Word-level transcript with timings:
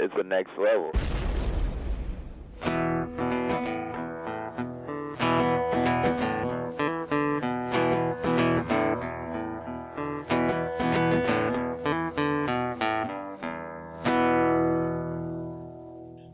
is 0.00 0.10
the 0.16 0.24
next 0.24 0.56
level. 0.56 0.90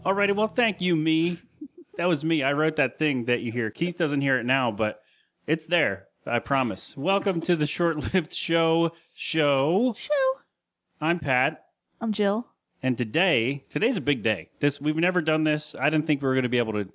Alrighty, 0.04 0.36
well, 0.36 0.46
thank 0.46 0.80
you, 0.80 0.94
me. 0.94 1.40
That 1.96 2.06
was 2.06 2.24
me. 2.24 2.44
I 2.44 2.52
wrote 2.52 2.76
that 2.76 2.98
thing 2.98 3.24
that 3.24 3.40
you 3.40 3.50
hear. 3.50 3.70
Keith 3.70 3.96
doesn't 3.96 4.20
hear 4.20 4.38
it 4.38 4.46
now, 4.46 4.70
but 4.70 5.00
it's 5.48 5.66
there. 5.66 6.06
I 6.24 6.38
promise. 6.38 6.96
Welcome 6.96 7.40
to 7.42 7.56
the 7.56 7.66
short-lived 7.66 8.32
show. 8.32 8.92
Show. 9.14 9.94
Show. 9.96 10.32
I'm 11.00 11.18
Pat, 11.18 11.64
I'm 12.00 12.12
Jill. 12.12 12.46
And 12.86 12.96
today, 12.96 13.64
today's 13.68 13.96
a 13.96 14.00
big 14.00 14.22
day. 14.22 14.48
This 14.60 14.80
we've 14.80 14.94
never 14.94 15.20
done 15.20 15.42
this. 15.42 15.74
I 15.74 15.90
didn't 15.90 16.06
think 16.06 16.22
we 16.22 16.28
were 16.28 16.34
going 16.34 16.44
to 16.44 16.48
be 16.48 16.58
able 16.58 16.74
to 16.74 16.88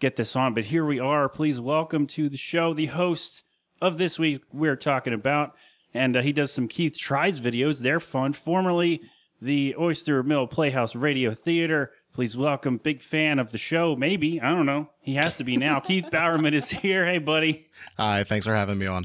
get 0.00 0.16
this 0.16 0.34
on, 0.34 0.54
but 0.54 0.64
here 0.64 0.84
we 0.84 0.98
are. 0.98 1.28
Please 1.28 1.60
welcome 1.60 2.08
to 2.08 2.28
the 2.28 2.36
show 2.36 2.74
the 2.74 2.86
host 2.86 3.44
of 3.80 3.96
this 3.96 4.18
week 4.18 4.42
we're 4.52 4.74
talking 4.74 5.12
about, 5.12 5.54
and 5.94 6.16
uh, 6.16 6.20
he 6.20 6.32
does 6.32 6.50
some 6.50 6.66
Keith 6.66 6.98
tries 6.98 7.40
videos. 7.40 7.80
They're 7.80 8.00
fun. 8.00 8.32
Formerly 8.32 9.02
the 9.40 9.76
Oyster 9.78 10.24
Mill 10.24 10.48
Playhouse 10.48 10.96
Radio 10.96 11.32
Theater. 11.32 11.92
Please 12.12 12.36
welcome, 12.36 12.78
big 12.78 13.00
fan 13.00 13.38
of 13.38 13.52
the 13.52 13.58
show. 13.58 13.94
Maybe 13.94 14.40
I 14.40 14.52
don't 14.52 14.66
know. 14.66 14.90
He 14.98 15.14
has 15.14 15.36
to 15.36 15.44
be 15.44 15.56
now. 15.56 15.78
Keith 15.86 16.10
Bowerman 16.10 16.54
is 16.54 16.70
here. 16.70 17.06
Hey, 17.06 17.18
buddy. 17.18 17.68
Hi, 17.98 18.24
thanks 18.24 18.46
for 18.46 18.54
having 18.56 18.78
me 18.78 18.86
on. 18.86 19.04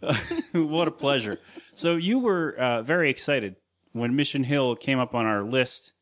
what 0.52 0.88
a 0.88 0.90
pleasure. 0.90 1.38
So 1.74 1.94
you 1.94 2.18
were 2.18 2.56
uh, 2.56 2.82
very 2.82 3.08
excited 3.08 3.54
when 3.94 4.14
Mission 4.14 4.44
Hill 4.44 4.76
came 4.76 4.98
up 4.98 5.14
on 5.14 5.24
our 5.24 5.42
list, 5.42 5.94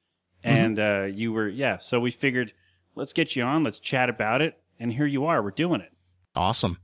and 0.42 0.80
uh, 0.80 1.04
you 1.04 1.32
were 1.32 1.48
yeah. 1.48 1.78
So 1.78 2.00
we 2.00 2.10
figured 2.10 2.52
let's 2.96 3.12
get 3.12 3.36
you 3.36 3.44
on, 3.44 3.62
let's 3.62 3.78
chat 3.78 4.08
about 4.08 4.42
it, 4.42 4.58
and 4.80 4.92
here 4.92 5.06
you 5.06 5.26
are. 5.26 5.40
We're 5.40 5.52
doing 5.52 5.80
it. 5.80 5.92
Awesome. 6.34 6.78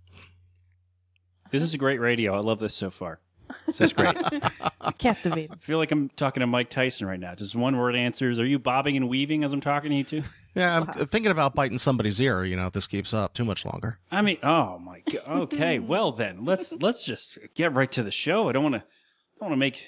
This 1.50 1.62
is 1.62 1.74
a 1.74 1.78
great 1.78 1.98
radio. 1.98 2.34
I 2.36 2.40
love 2.40 2.60
this 2.60 2.74
so 2.74 2.90
far. 2.90 3.20
This 3.66 3.80
is 3.80 3.92
great. 3.94 4.14
I 4.80 4.92
Captivating. 4.92 5.56
feel 5.60 5.78
like 5.78 5.90
I'm 5.90 6.10
talking 6.10 6.40
to 6.42 6.46
Mike 6.46 6.68
Tyson 6.68 7.06
right 7.06 7.18
now. 7.18 7.34
Just 7.34 7.56
one 7.56 7.78
word 7.78 7.96
answers. 7.96 8.38
Are 8.38 8.44
you 8.44 8.58
bobbing 8.58 8.96
and 8.96 9.08
weaving 9.08 9.44
as 9.44 9.52
I'm 9.54 9.60
talking 9.62 9.90
to 9.90 9.96
you 9.96 10.04
too? 10.04 10.22
Yeah, 10.54 10.76
I'm 10.80 10.86
thinking 11.06 11.30
about 11.30 11.54
biting 11.54 11.78
somebody's 11.78 12.20
ear. 12.20 12.44
You 12.44 12.56
know, 12.56 12.66
if 12.66 12.72
this 12.72 12.86
keeps 12.86 13.14
up 13.14 13.32
too 13.32 13.44
much 13.44 13.64
longer. 13.64 13.98
I 14.10 14.22
mean, 14.22 14.38
oh 14.42 14.78
my 14.78 15.02
god. 15.10 15.42
Okay, 15.54 15.78
well 15.78 16.12
then, 16.12 16.44
let's 16.44 16.72
let's 16.80 17.04
just 17.04 17.38
get 17.54 17.72
right 17.74 17.90
to 17.92 18.02
the 18.02 18.10
show. 18.10 18.48
I 18.48 18.52
don't 18.52 18.62
want 18.64 18.74
to 18.74 18.82
don't 19.38 19.50
want 19.50 19.52
to 19.52 19.56
make 19.56 19.84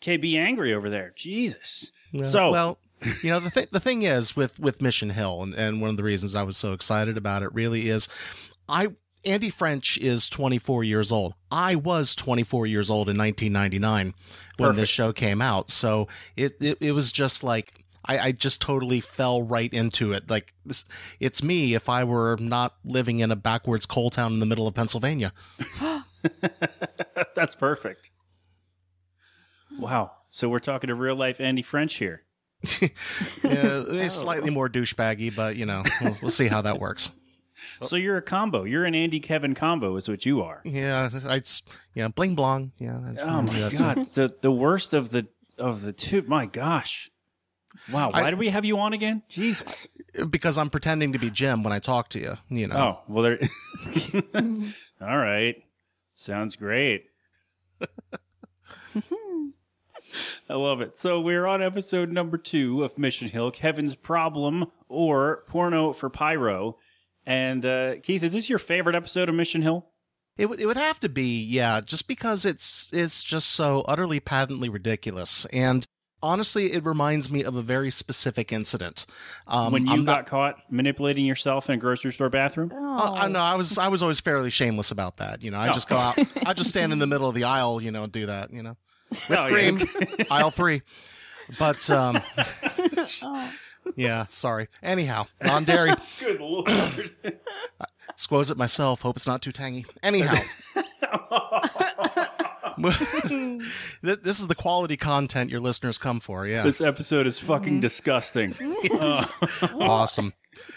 KB 0.00 0.36
angry 0.36 0.72
over 0.72 0.88
there. 0.88 1.12
Jesus. 1.16 1.92
So 2.22 2.50
well, 2.50 2.78
you 3.22 3.30
know, 3.30 3.40
the 3.40 3.50
th- 3.50 3.70
the 3.70 3.80
thing 3.80 4.02
is 4.02 4.34
with 4.34 4.58
with 4.58 4.82
Mission 4.82 5.10
Hill, 5.10 5.42
and, 5.42 5.54
and 5.54 5.80
one 5.80 5.90
of 5.90 5.96
the 5.96 6.02
reasons 6.02 6.34
I 6.34 6.42
was 6.42 6.56
so 6.56 6.72
excited 6.72 7.16
about 7.16 7.42
it 7.42 7.52
really 7.54 7.88
is, 7.88 8.08
I 8.68 8.88
Andy 9.24 9.50
French 9.50 9.98
is 9.98 10.30
24 10.30 10.84
years 10.84 11.12
old. 11.12 11.34
I 11.50 11.74
was 11.74 12.14
24 12.14 12.66
years 12.66 12.90
old 12.90 13.08
in 13.08 13.18
1999 13.18 14.14
when 14.56 14.76
this 14.76 14.88
show 14.88 15.12
came 15.12 15.42
out. 15.42 15.70
So 15.70 16.08
it 16.36 16.52
it, 16.60 16.78
it 16.80 16.92
was 16.92 17.12
just 17.12 17.42
like. 17.44 17.84
I, 18.04 18.18
I 18.18 18.32
just 18.32 18.62
totally 18.62 19.00
fell 19.00 19.42
right 19.42 19.70
into 19.70 20.12
it. 20.14 20.30
Like 20.30 20.54
this, 20.64 20.86
it's 21.20 21.42
me 21.42 21.74
if 21.74 21.90
I 21.90 22.04
were 22.04 22.38
not 22.40 22.74
living 22.82 23.18
in 23.18 23.30
a 23.30 23.36
backwards 23.36 23.84
coal 23.84 24.08
town 24.08 24.32
in 24.32 24.38
the 24.38 24.46
middle 24.46 24.66
of 24.66 24.72
Pennsylvania. 24.72 25.34
that's 27.34 27.54
perfect. 27.54 28.10
Wow. 29.78 30.12
So 30.28 30.48
we're 30.48 30.58
talking 30.58 30.88
to 30.88 30.94
real 30.94 31.16
life 31.16 31.40
Andy 31.40 31.62
French 31.62 31.94
here. 31.94 32.22
Yeah, 33.44 33.84
it's 33.86 34.18
oh. 34.18 34.22
slightly 34.22 34.50
more 34.50 34.68
douchebaggy, 34.68 35.34
but 35.34 35.56
you 35.56 35.64
know, 35.64 35.84
we'll, 36.02 36.18
we'll 36.22 36.30
see 36.30 36.48
how 36.48 36.62
that 36.62 36.78
works. 36.80 37.10
So 37.82 37.94
you're 37.94 38.16
a 38.16 38.22
combo. 38.22 38.64
You're 38.64 38.84
an 38.84 38.94
Andy 38.96 39.20
Kevin 39.20 39.54
combo, 39.54 39.94
is 39.94 40.08
what 40.08 40.26
you 40.26 40.42
are. 40.42 40.60
Yeah, 40.64 41.10
it's 41.26 41.62
yeah, 41.94 42.08
bling 42.08 42.34
blong. 42.34 42.72
Yeah. 42.78 42.98
Oh 43.20 43.42
my 43.42 43.72
god. 43.76 44.04
So 44.06 44.26
the 44.26 44.50
worst 44.50 44.94
of 44.94 45.10
the 45.10 45.28
of 45.58 45.82
the 45.82 45.92
two. 45.92 46.22
My 46.22 46.46
gosh. 46.46 47.10
Wow. 47.92 48.10
Why 48.10 48.22
I- 48.22 48.30
did 48.30 48.38
we 48.38 48.48
have 48.48 48.64
you 48.64 48.78
on 48.78 48.92
again? 48.94 49.22
Jesus. 49.28 49.86
Because 50.28 50.58
I'm 50.58 50.70
pretending 50.70 51.12
to 51.12 51.18
be 51.18 51.30
Jim 51.30 51.62
when 51.62 51.72
I 51.72 51.78
talk 51.78 52.08
to 52.10 52.18
you. 52.18 52.34
You 52.48 52.66
know. 52.66 52.76
Oh 52.76 53.00
well. 53.06 53.22
There. 53.22 53.38
All 55.00 55.18
right. 55.18 55.62
Sounds 56.14 56.56
great. 56.56 57.06
I 60.50 60.54
love 60.54 60.80
it. 60.80 60.96
So 60.98 61.20
we're 61.20 61.46
on 61.46 61.62
episode 61.62 62.10
number 62.10 62.38
two 62.38 62.84
of 62.84 62.98
Mission 62.98 63.28
Hill, 63.28 63.50
Kevin's 63.50 63.94
Problem 63.94 64.66
or 64.88 65.44
Porno 65.48 65.92
for 65.92 66.08
Pyro. 66.10 66.76
And 67.26 67.64
uh, 67.66 67.96
Keith, 68.02 68.22
is 68.22 68.32
this 68.32 68.48
your 68.48 68.58
favorite 68.58 68.94
episode 68.96 69.28
of 69.28 69.34
Mission 69.34 69.62
Hill? 69.62 69.86
It 70.36 70.48
would 70.48 70.60
it 70.60 70.66
would 70.66 70.76
have 70.76 71.00
to 71.00 71.08
be 71.08 71.42
yeah, 71.42 71.80
just 71.80 72.06
because 72.08 72.44
it's 72.44 72.90
it's 72.92 73.24
just 73.24 73.50
so 73.50 73.84
utterly 73.88 74.20
patently 74.20 74.68
ridiculous 74.68 75.44
and. 75.46 75.86
Honestly, 76.20 76.72
it 76.72 76.84
reminds 76.84 77.30
me 77.30 77.44
of 77.44 77.54
a 77.54 77.62
very 77.62 77.92
specific 77.92 78.52
incident. 78.52 79.06
Um, 79.46 79.72
when 79.72 79.86
you 79.86 79.92
I'm 79.92 80.04
got 80.04 80.16
not, 80.16 80.26
caught 80.26 80.56
manipulating 80.68 81.24
yourself 81.24 81.68
in 81.68 81.76
a 81.76 81.78
grocery 81.78 82.12
store 82.12 82.28
bathroom? 82.28 82.72
Uh, 82.74 83.12
I 83.12 83.28
know 83.28 83.38
I 83.38 83.54
was 83.54 83.78
I 83.78 83.86
was 83.86 84.02
always 84.02 84.18
fairly 84.18 84.50
shameless 84.50 84.90
about 84.90 85.18
that. 85.18 85.44
You 85.44 85.52
know, 85.52 85.58
I 85.58 85.68
Oh. 85.68 85.72
just 85.72 85.88
go 85.88 85.96
out, 85.96 86.18
I 86.44 86.54
just 86.54 86.70
stand 86.70 86.92
in 86.92 86.98
the 86.98 87.06
middle 87.06 87.28
of 87.28 87.36
the 87.36 87.44
aisle, 87.44 87.80
you 87.80 87.92
know, 87.92 88.02
and 88.02 88.10
do 88.10 88.26
that. 88.26 88.52
You 88.52 88.64
know, 88.64 88.76
whipped 89.10 89.30
Oh, 89.30 89.46
yeah. 89.46 89.50
cream, 89.50 89.80
aisle 90.30 90.50
three. 90.50 90.82
But 91.58 91.88
um, 91.90 92.20
yeah, 93.96 94.26
sorry. 94.30 94.68
Anyhow, 94.82 95.26
non 95.42 95.64
dairy. 95.64 95.92
Good 96.20 96.40
lord. 96.40 96.68
Squoze 98.16 98.50
it 98.50 98.56
myself. 98.56 99.02
Hope 99.02 99.16
it's 99.16 99.26
not 99.26 99.40
too 99.42 99.52
tangy. 99.52 99.86
Anyhow. 100.02 100.34
This 104.02 104.40
is 104.40 104.46
the 104.46 104.54
quality 104.54 104.96
content 104.96 105.50
your 105.50 105.60
listeners 105.60 105.98
come 105.98 106.20
for. 106.20 106.46
Yeah, 106.46 106.62
this 106.62 106.80
episode 106.80 107.26
is 107.26 107.38
fucking 107.38 107.80
disgusting. 107.80 108.54
Uh, 108.92 109.24
awesome. 109.80 110.32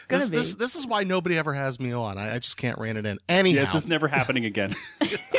This, 0.10 0.30
this 0.30 0.56
this 0.56 0.76
is 0.76 0.86
why 0.86 1.04
nobody 1.04 1.38
ever 1.38 1.54
has 1.54 1.80
me 1.80 1.92
on. 1.94 2.18
I, 2.18 2.36
I 2.36 2.40
just 2.40 2.58
can't 2.58 2.78
rein 2.80 2.98
it 2.98 3.06
in. 3.06 3.20
Anyhow, 3.30 3.62
yes, 3.62 3.76
it's 3.76 3.88
never 3.88 4.08
happening 4.08 4.46
again. 4.46 4.76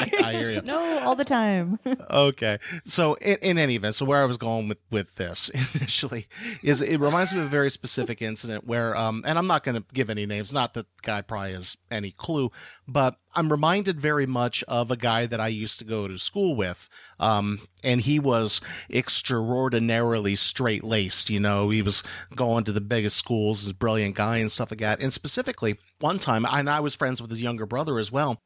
I, 0.00 0.10
I 0.24 0.32
hear 0.32 0.50
you. 0.50 0.62
No, 0.62 1.00
all 1.04 1.14
the 1.14 1.24
time. 1.24 1.78
okay 2.10 2.58
so 2.84 3.14
in, 3.14 3.36
in 3.42 3.58
any 3.58 3.74
event 3.76 3.94
so 3.94 4.04
where 4.04 4.22
i 4.22 4.24
was 4.24 4.36
going 4.36 4.68
with 4.68 4.78
with 4.90 5.14
this 5.16 5.48
initially 5.74 6.26
is 6.62 6.80
it 6.82 6.98
reminds 7.00 7.32
me 7.32 7.40
of 7.40 7.46
a 7.46 7.48
very 7.48 7.70
specific 7.70 8.22
incident 8.22 8.66
where 8.66 8.96
um 8.96 9.22
and 9.26 9.38
i'm 9.38 9.46
not 9.46 9.62
going 9.62 9.74
to 9.74 9.84
give 9.92 10.10
any 10.10 10.26
names 10.26 10.52
not 10.52 10.74
that 10.74 10.86
the 10.86 11.02
guy 11.02 11.20
probably 11.20 11.52
has 11.52 11.76
any 11.90 12.10
clue 12.10 12.50
but 12.86 13.16
i'm 13.34 13.50
reminded 13.50 14.00
very 14.00 14.26
much 14.26 14.62
of 14.68 14.90
a 14.90 14.96
guy 14.96 15.26
that 15.26 15.40
i 15.40 15.48
used 15.48 15.78
to 15.78 15.84
go 15.84 16.06
to 16.06 16.18
school 16.18 16.54
with 16.54 16.88
um 17.18 17.60
and 17.82 18.02
he 18.02 18.18
was 18.18 18.60
extraordinarily 18.90 20.36
straight 20.36 20.84
laced 20.84 21.30
you 21.30 21.40
know 21.40 21.70
he 21.70 21.82
was 21.82 22.02
going 22.34 22.64
to 22.64 22.72
the 22.72 22.80
biggest 22.80 23.16
schools 23.16 23.66
a 23.68 23.74
brilliant 23.74 24.14
guy 24.14 24.38
and 24.38 24.50
stuff 24.50 24.70
like 24.70 24.80
that 24.80 25.00
and 25.00 25.12
specifically 25.12 25.78
one 26.00 26.18
time 26.18 26.44
and 26.48 26.68
i 26.68 26.80
was 26.80 26.94
friends 26.94 27.20
with 27.20 27.30
his 27.30 27.42
younger 27.42 27.66
brother 27.66 27.98
as 27.98 28.12
well 28.12 28.40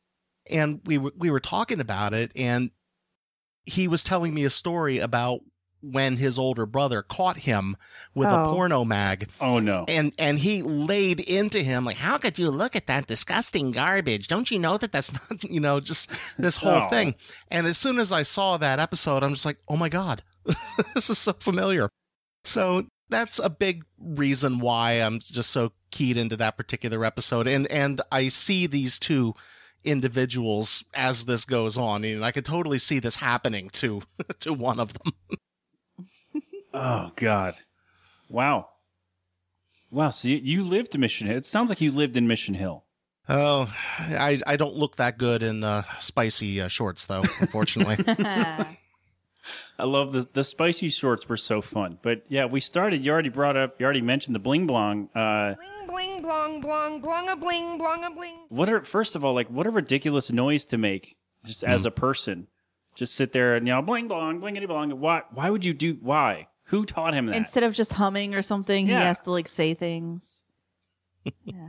and 0.50 0.80
we 0.84 0.98
were, 0.98 1.12
we 1.16 1.30
were 1.30 1.40
talking 1.40 1.80
about 1.80 2.12
it 2.14 2.32
and 2.36 2.70
he 3.64 3.88
was 3.88 4.04
telling 4.04 4.32
me 4.34 4.44
a 4.44 4.50
story 4.50 4.98
about 4.98 5.40
when 5.82 6.16
his 6.16 6.38
older 6.38 6.66
brother 6.66 7.02
caught 7.02 7.36
him 7.38 7.76
with 8.14 8.26
a 8.28 8.40
Oh. 8.44 8.52
porno 8.52 8.84
mag 8.84 9.28
Oh 9.40 9.58
no. 9.58 9.84
and 9.88 10.12
and 10.18 10.38
he 10.38 10.62
laid 10.62 11.20
into 11.20 11.60
him 11.62 11.84
like 11.84 11.96
how 11.98 12.18
could 12.18 12.38
you 12.38 12.50
look 12.50 12.74
at 12.74 12.86
that 12.86 13.06
disgusting 13.06 13.70
garbage 13.72 14.26
don't 14.26 14.50
you 14.50 14.58
know 14.58 14.78
that 14.78 14.90
that's 14.90 15.12
not 15.12 15.44
you 15.50 15.60
know 15.60 15.78
just 15.80 16.10
this 16.38 16.56
whole 16.56 16.82
Oh. 16.84 16.88
thing 16.88 17.14
and 17.50 17.66
as 17.66 17.76
soon 17.78 17.98
as 17.98 18.10
i 18.10 18.22
saw 18.22 18.56
that 18.56 18.80
episode 18.80 19.22
i'm 19.22 19.34
just 19.34 19.44
like 19.46 19.58
oh 19.68 19.76
my 19.76 19.88
god 19.88 20.22
this 20.94 21.10
is 21.10 21.18
so 21.18 21.34
familiar 21.34 21.88
so 22.44 22.84
that's 23.10 23.38
a 23.38 23.50
big 23.50 23.84
reason 24.00 24.58
why 24.58 24.92
i'm 24.94 25.20
just 25.20 25.50
so 25.50 25.72
keyed 25.90 26.16
into 26.16 26.36
that 26.36 26.56
particular 26.56 27.04
episode 27.04 27.46
and 27.46 27.66
and 27.68 28.00
i 28.10 28.28
see 28.28 28.66
these 28.66 28.98
two 28.98 29.34
individuals 29.86 30.84
as 30.94 31.24
this 31.24 31.44
goes 31.44 31.78
on 31.78 32.04
and 32.04 32.24
i 32.24 32.32
could 32.32 32.44
totally 32.44 32.78
see 32.78 32.98
this 32.98 33.16
happening 33.16 33.70
to 33.70 34.02
to 34.40 34.52
one 34.52 34.80
of 34.80 34.92
them 34.92 35.12
Oh 36.76 37.10
God. 37.16 37.54
Wow. 38.28 38.68
Wow. 39.90 40.10
So 40.10 40.28
you, 40.28 40.36
you 40.36 40.62
lived 40.62 40.94
in 40.94 41.00
Mission 41.00 41.26
Hill. 41.26 41.38
It 41.38 41.46
sounds 41.46 41.70
like 41.70 41.80
you 41.80 41.90
lived 41.90 42.18
in 42.18 42.26
Mission 42.26 42.54
Hill. 42.54 42.84
Oh, 43.28 43.74
I 43.98 44.40
I 44.46 44.56
don't 44.56 44.74
look 44.74 44.96
that 44.96 45.16
good 45.16 45.42
in 45.42 45.64
uh, 45.64 45.82
spicy 46.00 46.60
uh, 46.60 46.68
shorts 46.68 47.06
though. 47.06 47.22
Unfortunately, 47.40 47.96
I 49.78 49.84
love 49.84 50.12
the 50.12 50.26
the 50.32 50.42
spicy 50.44 50.88
shorts 50.88 51.28
were 51.28 51.36
so 51.36 51.60
fun. 51.60 51.98
But 52.02 52.22
yeah, 52.28 52.46
we 52.46 52.60
started. 52.60 53.04
You 53.04 53.12
already 53.12 53.28
brought 53.28 53.56
up. 53.56 53.76
You 53.78 53.84
already 53.84 54.00
mentioned 54.02 54.34
the 54.34 54.38
bling 54.40 54.66
blong. 54.66 55.08
Uh, 55.14 55.54
Bling 55.54 55.86
bling 55.86 56.22
blong 56.22 56.60
blong 56.60 57.00
blong 57.00 57.28
a 57.28 57.36
bling 57.36 57.78
blong 57.78 58.04
a 58.04 58.10
bling. 58.10 58.38
what 58.48 58.68
are 58.68 58.82
first 58.84 59.14
of 59.16 59.24
all 59.24 59.34
like 59.34 59.48
what 59.50 59.66
a 59.66 59.70
ridiculous 59.70 60.32
noise 60.32 60.66
to 60.66 60.78
make 60.78 61.16
just 61.44 61.62
as 61.64 61.84
a 61.84 61.90
person. 61.90 62.46
Just 62.94 63.14
sit 63.14 63.32
there 63.32 63.54
and 63.56 63.66
you 63.66 63.72
know 63.74 63.82
bling 63.82 64.08
blong 64.08 64.40
blingity 64.40 64.66
blong. 64.66 64.90
Why 64.98 65.22
why 65.32 65.50
would 65.50 65.64
you 65.64 65.74
do 65.74 65.98
why? 66.00 66.48
Who 66.70 66.84
taught 66.84 67.14
him 67.14 67.26
that? 67.26 67.36
Instead 67.36 67.62
of 67.62 67.74
just 67.74 67.92
humming 67.92 68.34
or 68.34 68.42
something, 68.42 68.88
Yeah. 68.88 69.00
he 69.00 69.04
has 69.06 69.20
to 69.20 69.30
like 69.30 69.46
say 69.46 69.74
things. 69.74 70.42
yeah. 71.44 71.68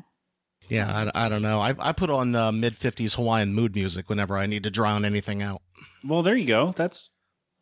Yeah, 0.69 1.09
I, 1.15 1.25
I 1.25 1.29
don't 1.29 1.41
know. 1.43 1.61
I, 1.61 1.73
I 1.79 1.93
put 1.93 2.09
on 2.09 2.35
uh, 2.35 2.51
mid 2.51 2.73
50s 2.73 3.15
Hawaiian 3.15 3.53
mood 3.53 3.73
music 3.75 4.09
whenever 4.09 4.37
I 4.37 4.47
need 4.47 4.63
to 4.63 4.69
drown 4.71 5.05
anything 5.05 5.41
out. 5.41 5.61
well, 6.03 6.23
there 6.23 6.35
you 6.35 6.45
go. 6.47 6.73
That's. 6.75 7.09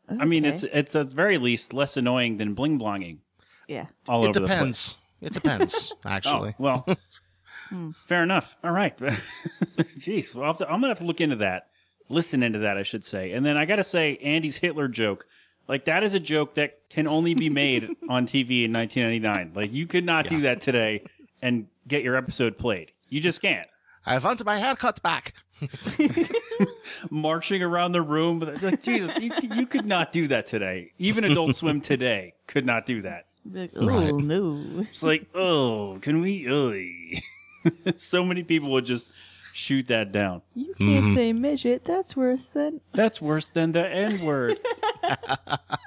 Oh, 0.10 0.18
I 0.20 0.26
mean, 0.26 0.46
it's 0.46 0.64
it's 0.64 0.96
at 0.96 1.10
very 1.10 1.38
least 1.38 1.74
less 1.74 1.98
annoying 1.98 2.38
than 2.38 2.54
bling 2.54 2.80
blonging 2.80 3.20
yeah. 3.68 3.86
all 4.08 4.24
it 4.24 4.30
over 4.30 4.40
the 4.42 4.46
place. 4.48 4.58
depends. 4.58 4.98
It 5.22 5.34
depends, 5.34 5.94
oh, 6.06 6.10
actually. 6.10 6.50
Oh, 6.52 6.56
well, 6.60 6.88
hmm. 7.70 7.92
fair 8.06 8.24
enough. 8.24 8.56
All 8.64 8.72
right. 8.72 8.96
Jeez. 8.98 10.36
Well, 10.36 10.46
I'll 10.46 10.52
have 10.52 10.58
to- 10.60 10.66
I'm 10.66 10.82
going 10.82 10.84
to 10.84 10.88
have 10.90 11.00
to 11.00 11.06
look 11.06 11.22
into 11.22 11.38
that. 11.38 11.68
Listen 12.10 12.44
into 12.44 12.60
that, 12.60 12.78
I 12.78 12.84
should 12.84 13.04
say. 13.04 13.32
And 13.32 13.46
then 13.46 13.58
I 13.58 13.66
got 13.66 13.78
to 13.78 13.84
say, 13.84 14.18
Andy's 14.18 14.58
Hitler 14.58 14.88
joke. 14.88 15.26
Like, 15.68 15.86
that 15.86 16.04
is 16.04 16.14
a 16.14 16.20
joke 16.20 16.54
that 16.56 16.78
can 16.90 17.08
only 17.08 17.34
be 17.34 17.50
made 17.50 17.84
on 18.08 18.28
TV 18.28 18.66
in 18.66 18.74
1999. 18.74 19.54
Like, 19.56 19.74
you 19.74 19.88
could 19.88 20.06
not 20.06 20.28
do 20.28 20.42
that 20.42 20.62
today 20.62 21.04
and 21.42 21.66
get 21.88 22.04
your 22.04 22.16
episode 22.16 22.60
played. 22.60 22.92
You 23.10 23.20
just 23.20 23.42
can't. 23.42 23.68
I 24.06 24.20
want 24.20 24.46
my 24.46 24.60
haircut 24.60 25.02
back. 25.02 25.34
Marching 27.10 27.64
around 27.64 27.94
the 27.94 28.02
room. 28.02 28.40
Like, 28.40 28.82
Jesus, 28.82 29.12
you, 29.20 29.32
you 29.54 29.66
could 29.66 29.86
not 29.86 30.12
do 30.12 30.28
that 30.28 30.46
today. 30.46 30.92
Even 30.98 31.24
Adult 31.24 31.56
Swim 31.56 31.82
today 31.82 32.34
could 32.48 32.66
not 32.66 32.86
do 32.86 33.02
that. 33.04 33.26
Be 33.50 33.60
Like, 33.62 33.72
Right. 33.76 34.12
oh 34.12 34.18
no. 34.18 34.86
It's 34.90 35.04
like, 35.04 35.28
oh, 35.36 35.98
can 36.02 36.22
we? 36.22 36.50
oy." 36.50 37.20
so 37.98 38.24
many 38.24 38.44
people 38.44 38.72
would 38.72 38.86
just 38.86 39.12
shoot 39.54 39.88
that 39.88 40.12
down. 40.12 40.42
You 40.54 40.74
can't 40.78 41.06
mm-hmm. 41.06 41.14
say 41.14 41.34
midget. 41.34 41.86
That's 41.86 42.16
worse 42.16 42.48
than. 42.48 42.82
That's 42.94 43.22
worse 43.22 43.50
than 43.50 43.72
the 43.72 43.88
N 43.88 44.22
word. 44.22 44.60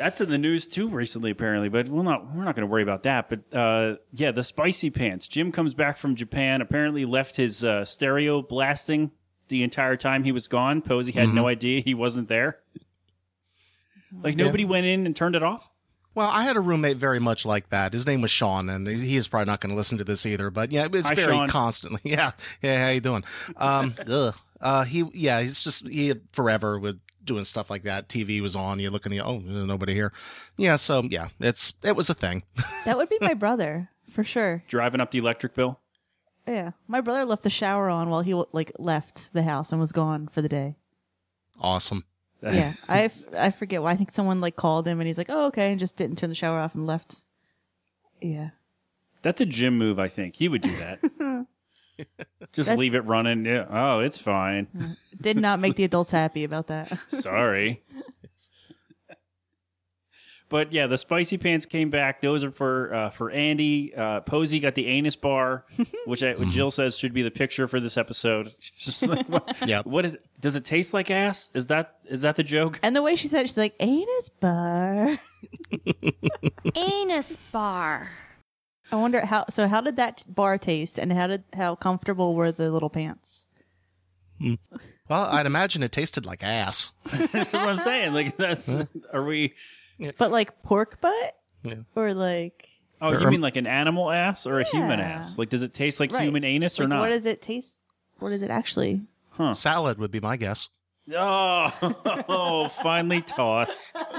That's 0.00 0.22
in 0.22 0.30
the 0.30 0.38
news 0.38 0.66
too 0.66 0.88
recently, 0.88 1.30
apparently. 1.30 1.68
But 1.68 1.90
we're 1.90 2.02
not 2.02 2.34
we're 2.34 2.44
not 2.44 2.56
going 2.56 2.66
to 2.66 2.72
worry 2.72 2.82
about 2.82 3.02
that. 3.02 3.28
But 3.28 3.54
uh, 3.54 3.96
yeah, 4.14 4.30
the 4.32 4.42
spicy 4.42 4.88
pants. 4.88 5.28
Jim 5.28 5.52
comes 5.52 5.74
back 5.74 5.98
from 5.98 6.14
Japan. 6.14 6.62
Apparently, 6.62 7.04
left 7.04 7.36
his 7.36 7.62
uh, 7.62 7.84
stereo 7.84 8.40
blasting 8.40 9.10
the 9.48 9.62
entire 9.62 9.96
time 9.96 10.24
he 10.24 10.32
was 10.32 10.48
gone. 10.48 10.80
Posey 10.80 11.12
had 11.12 11.28
no 11.28 11.46
idea 11.46 11.82
he 11.82 11.92
wasn't 11.92 12.28
there. 12.28 12.60
Like 14.22 14.36
nobody 14.36 14.64
went 14.64 14.86
in 14.86 15.04
and 15.04 15.14
turned 15.14 15.36
it 15.36 15.42
off. 15.42 15.68
Well, 16.14 16.30
I 16.30 16.44
had 16.44 16.56
a 16.56 16.60
roommate 16.60 16.96
very 16.96 17.20
much 17.20 17.44
like 17.44 17.68
that. 17.68 17.92
His 17.92 18.06
name 18.06 18.22
was 18.22 18.30
Sean, 18.30 18.70
and 18.70 18.88
he 18.88 19.16
is 19.16 19.28
probably 19.28 19.46
not 19.46 19.60
going 19.60 19.70
to 19.70 19.76
listen 19.76 19.98
to 19.98 20.04
this 20.04 20.24
either. 20.24 20.50
But 20.50 20.72
yeah, 20.72 20.84
it 20.84 20.92
was 20.92 21.04
Hi, 21.06 21.14
very 21.14 21.32
Sean. 21.32 21.48
constantly. 21.48 22.00
Yeah, 22.10 22.32
yeah. 22.62 22.86
How 22.86 22.90
you 22.90 23.00
doing? 23.00 23.24
Um, 23.56 23.94
ugh. 24.10 24.34
Uh, 24.60 24.84
he 24.84 25.04
yeah, 25.12 25.40
he's 25.40 25.62
just 25.62 25.86
he 25.86 26.14
forever 26.32 26.78
with 26.78 27.00
doing 27.30 27.44
stuff 27.44 27.70
like 27.70 27.82
that. 27.84 28.08
TV 28.08 28.40
was 28.40 28.56
on. 28.56 28.80
You're 28.80 28.90
looking, 28.90 29.16
at, 29.16 29.24
oh, 29.24 29.38
there's 29.38 29.66
nobody 29.68 29.94
here. 29.94 30.12
Yeah, 30.56 30.76
so 30.76 31.02
yeah, 31.08 31.28
it's 31.38 31.74
it 31.84 31.94
was 31.94 32.10
a 32.10 32.14
thing. 32.14 32.42
That 32.84 32.96
would 32.96 33.08
be 33.08 33.18
my 33.20 33.34
brother 33.34 33.88
for 34.10 34.24
sure. 34.24 34.64
Driving 34.68 35.00
up 35.00 35.10
the 35.12 35.18
electric 35.18 35.54
bill. 35.54 35.78
Yeah, 36.48 36.72
my 36.88 37.00
brother 37.00 37.24
left 37.24 37.44
the 37.44 37.50
shower 37.50 37.88
on 37.88 38.10
while 38.10 38.22
he 38.22 38.34
like 38.52 38.72
left 38.78 39.32
the 39.32 39.42
house 39.44 39.70
and 39.70 39.80
was 39.80 39.92
gone 39.92 40.26
for 40.28 40.42
the 40.42 40.48
day. 40.48 40.76
awesome. 41.60 42.04
Yeah, 42.42 42.72
I, 42.88 43.02
f- 43.04 43.34
I 43.36 43.50
forget 43.50 43.82
why. 43.82 43.90
I 43.92 43.96
think 43.96 44.12
someone 44.12 44.40
like 44.40 44.56
called 44.56 44.88
him 44.88 44.98
and 44.98 45.06
he's 45.06 45.18
like, 45.18 45.28
"Oh, 45.28 45.46
okay," 45.48 45.70
and 45.70 45.78
just 45.78 45.96
didn't 45.96 46.16
turn 46.16 46.30
the 46.30 46.34
shower 46.34 46.58
off 46.58 46.74
and 46.74 46.86
left. 46.86 47.22
Yeah, 48.22 48.50
That's 49.20 49.42
a 49.42 49.46
Jim 49.46 49.76
move, 49.76 49.98
I 49.98 50.08
think. 50.08 50.36
He 50.36 50.48
would 50.48 50.62
do 50.62 50.74
that. 50.78 51.00
Just 52.52 52.68
That- 52.70 52.78
leave 52.78 52.94
it 52.94 53.00
running. 53.04 53.44
Yeah. 53.44 53.66
Oh, 53.70 54.00
it's 54.00 54.18
fine. 54.18 54.96
did 55.20 55.36
not 55.36 55.60
make 55.60 55.76
the 55.76 55.84
adults 55.84 56.10
happy 56.10 56.44
about 56.44 56.66
that. 56.68 56.98
Sorry. 57.08 57.82
But 60.48 60.72
yeah, 60.72 60.88
the 60.88 60.98
spicy 60.98 61.38
pants 61.38 61.64
came 61.64 61.90
back. 61.90 62.20
Those 62.20 62.42
are 62.42 62.50
for 62.50 62.92
uh, 62.92 63.10
for 63.10 63.30
Andy. 63.30 63.94
Uh, 63.94 64.18
Posey 64.22 64.58
got 64.58 64.74
the 64.74 64.84
anus 64.88 65.14
bar, 65.14 65.64
which 66.06 66.24
I, 66.24 66.32
what 66.34 66.48
Jill 66.48 66.72
says 66.72 66.98
should 66.98 67.14
be 67.14 67.22
the 67.22 67.30
picture 67.30 67.68
for 67.68 67.78
this 67.78 67.96
episode. 67.96 68.52
She's 68.58 68.84
just 68.98 69.02
like, 69.06 69.28
what, 69.28 69.56
Yep. 69.64 69.86
what 69.86 70.04
is? 70.06 70.16
Does 70.40 70.56
it 70.56 70.64
taste 70.64 70.92
like 70.92 71.08
ass? 71.08 71.52
Is 71.54 71.68
that 71.68 71.98
is 72.08 72.22
that 72.22 72.34
the 72.34 72.42
joke? 72.42 72.80
And 72.82 72.96
the 72.96 73.02
way 73.02 73.14
she 73.14 73.28
said, 73.28 73.42
it, 73.44 73.46
she's 73.46 73.58
like, 73.58 73.76
"Anus 73.78 74.28
bar." 74.40 75.16
Anus 76.74 77.38
bar. 77.52 78.08
I 78.92 78.96
wonder 78.96 79.24
how. 79.24 79.44
So, 79.50 79.68
how 79.68 79.80
did 79.80 79.96
that 79.96 80.24
bar 80.28 80.58
taste, 80.58 80.98
and 80.98 81.12
how 81.12 81.26
did 81.26 81.44
how 81.54 81.74
comfortable 81.76 82.34
were 82.34 82.50
the 82.52 82.70
little 82.70 82.90
pants? 82.90 83.46
Hmm. 84.38 84.54
Well, 85.08 85.24
I'd 85.24 85.46
imagine 85.46 85.82
it 85.82 85.92
tasted 85.92 86.24
like 86.24 86.42
ass. 86.42 86.92
That's 87.04 87.52
what 87.52 87.54
I'm 87.54 87.78
saying. 87.78 88.14
Like 88.14 88.36
that's 88.36 88.68
are 89.12 89.24
we? 89.24 89.54
But 90.18 90.30
like 90.30 90.62
pork 90.62 91.00
butt, 91.00 91.36
Yeah. 91.64 91.74
or 91.94 92.14
like 92.14 92.68
Oh, 93.02 93.18
you 93.18 93.30
mean 93.30 93.40
like 93.40 93.56
an 93.56 93.66
animal 93.66 94.10
ass 94.10 94.46
or 94.46 94.60
a 94.60 94.64
human 94.64 95.00
ass? 95.00 95.36
Like, 95.38 95.48
does 95.48 95.62
it 95.62 95.72
taste 95.74 96.00
like 96.00 96.12
Right. 96.12 96.22
human 96.22 96.44
anus 96.44 96.78
or 96.78 96.84
like, 96.84 96.88
not? 96.90 97.00
What 97.00 97.08
does 97.08 97.24
it 97.26 97.42
taste? 97.42 97.78
What 98.18 98.30
is 98.32 98.42
it 98.42 98.50
actually? 98.50 99.02
Salad 99.54 99.98
would 99.98 100.10
be 100.10 100.20
my 100.20 100.36
guess. 100.36 100.68
Oh, 101.12 102.68
finally 102.82 103.22
tossed. 103.22 103.96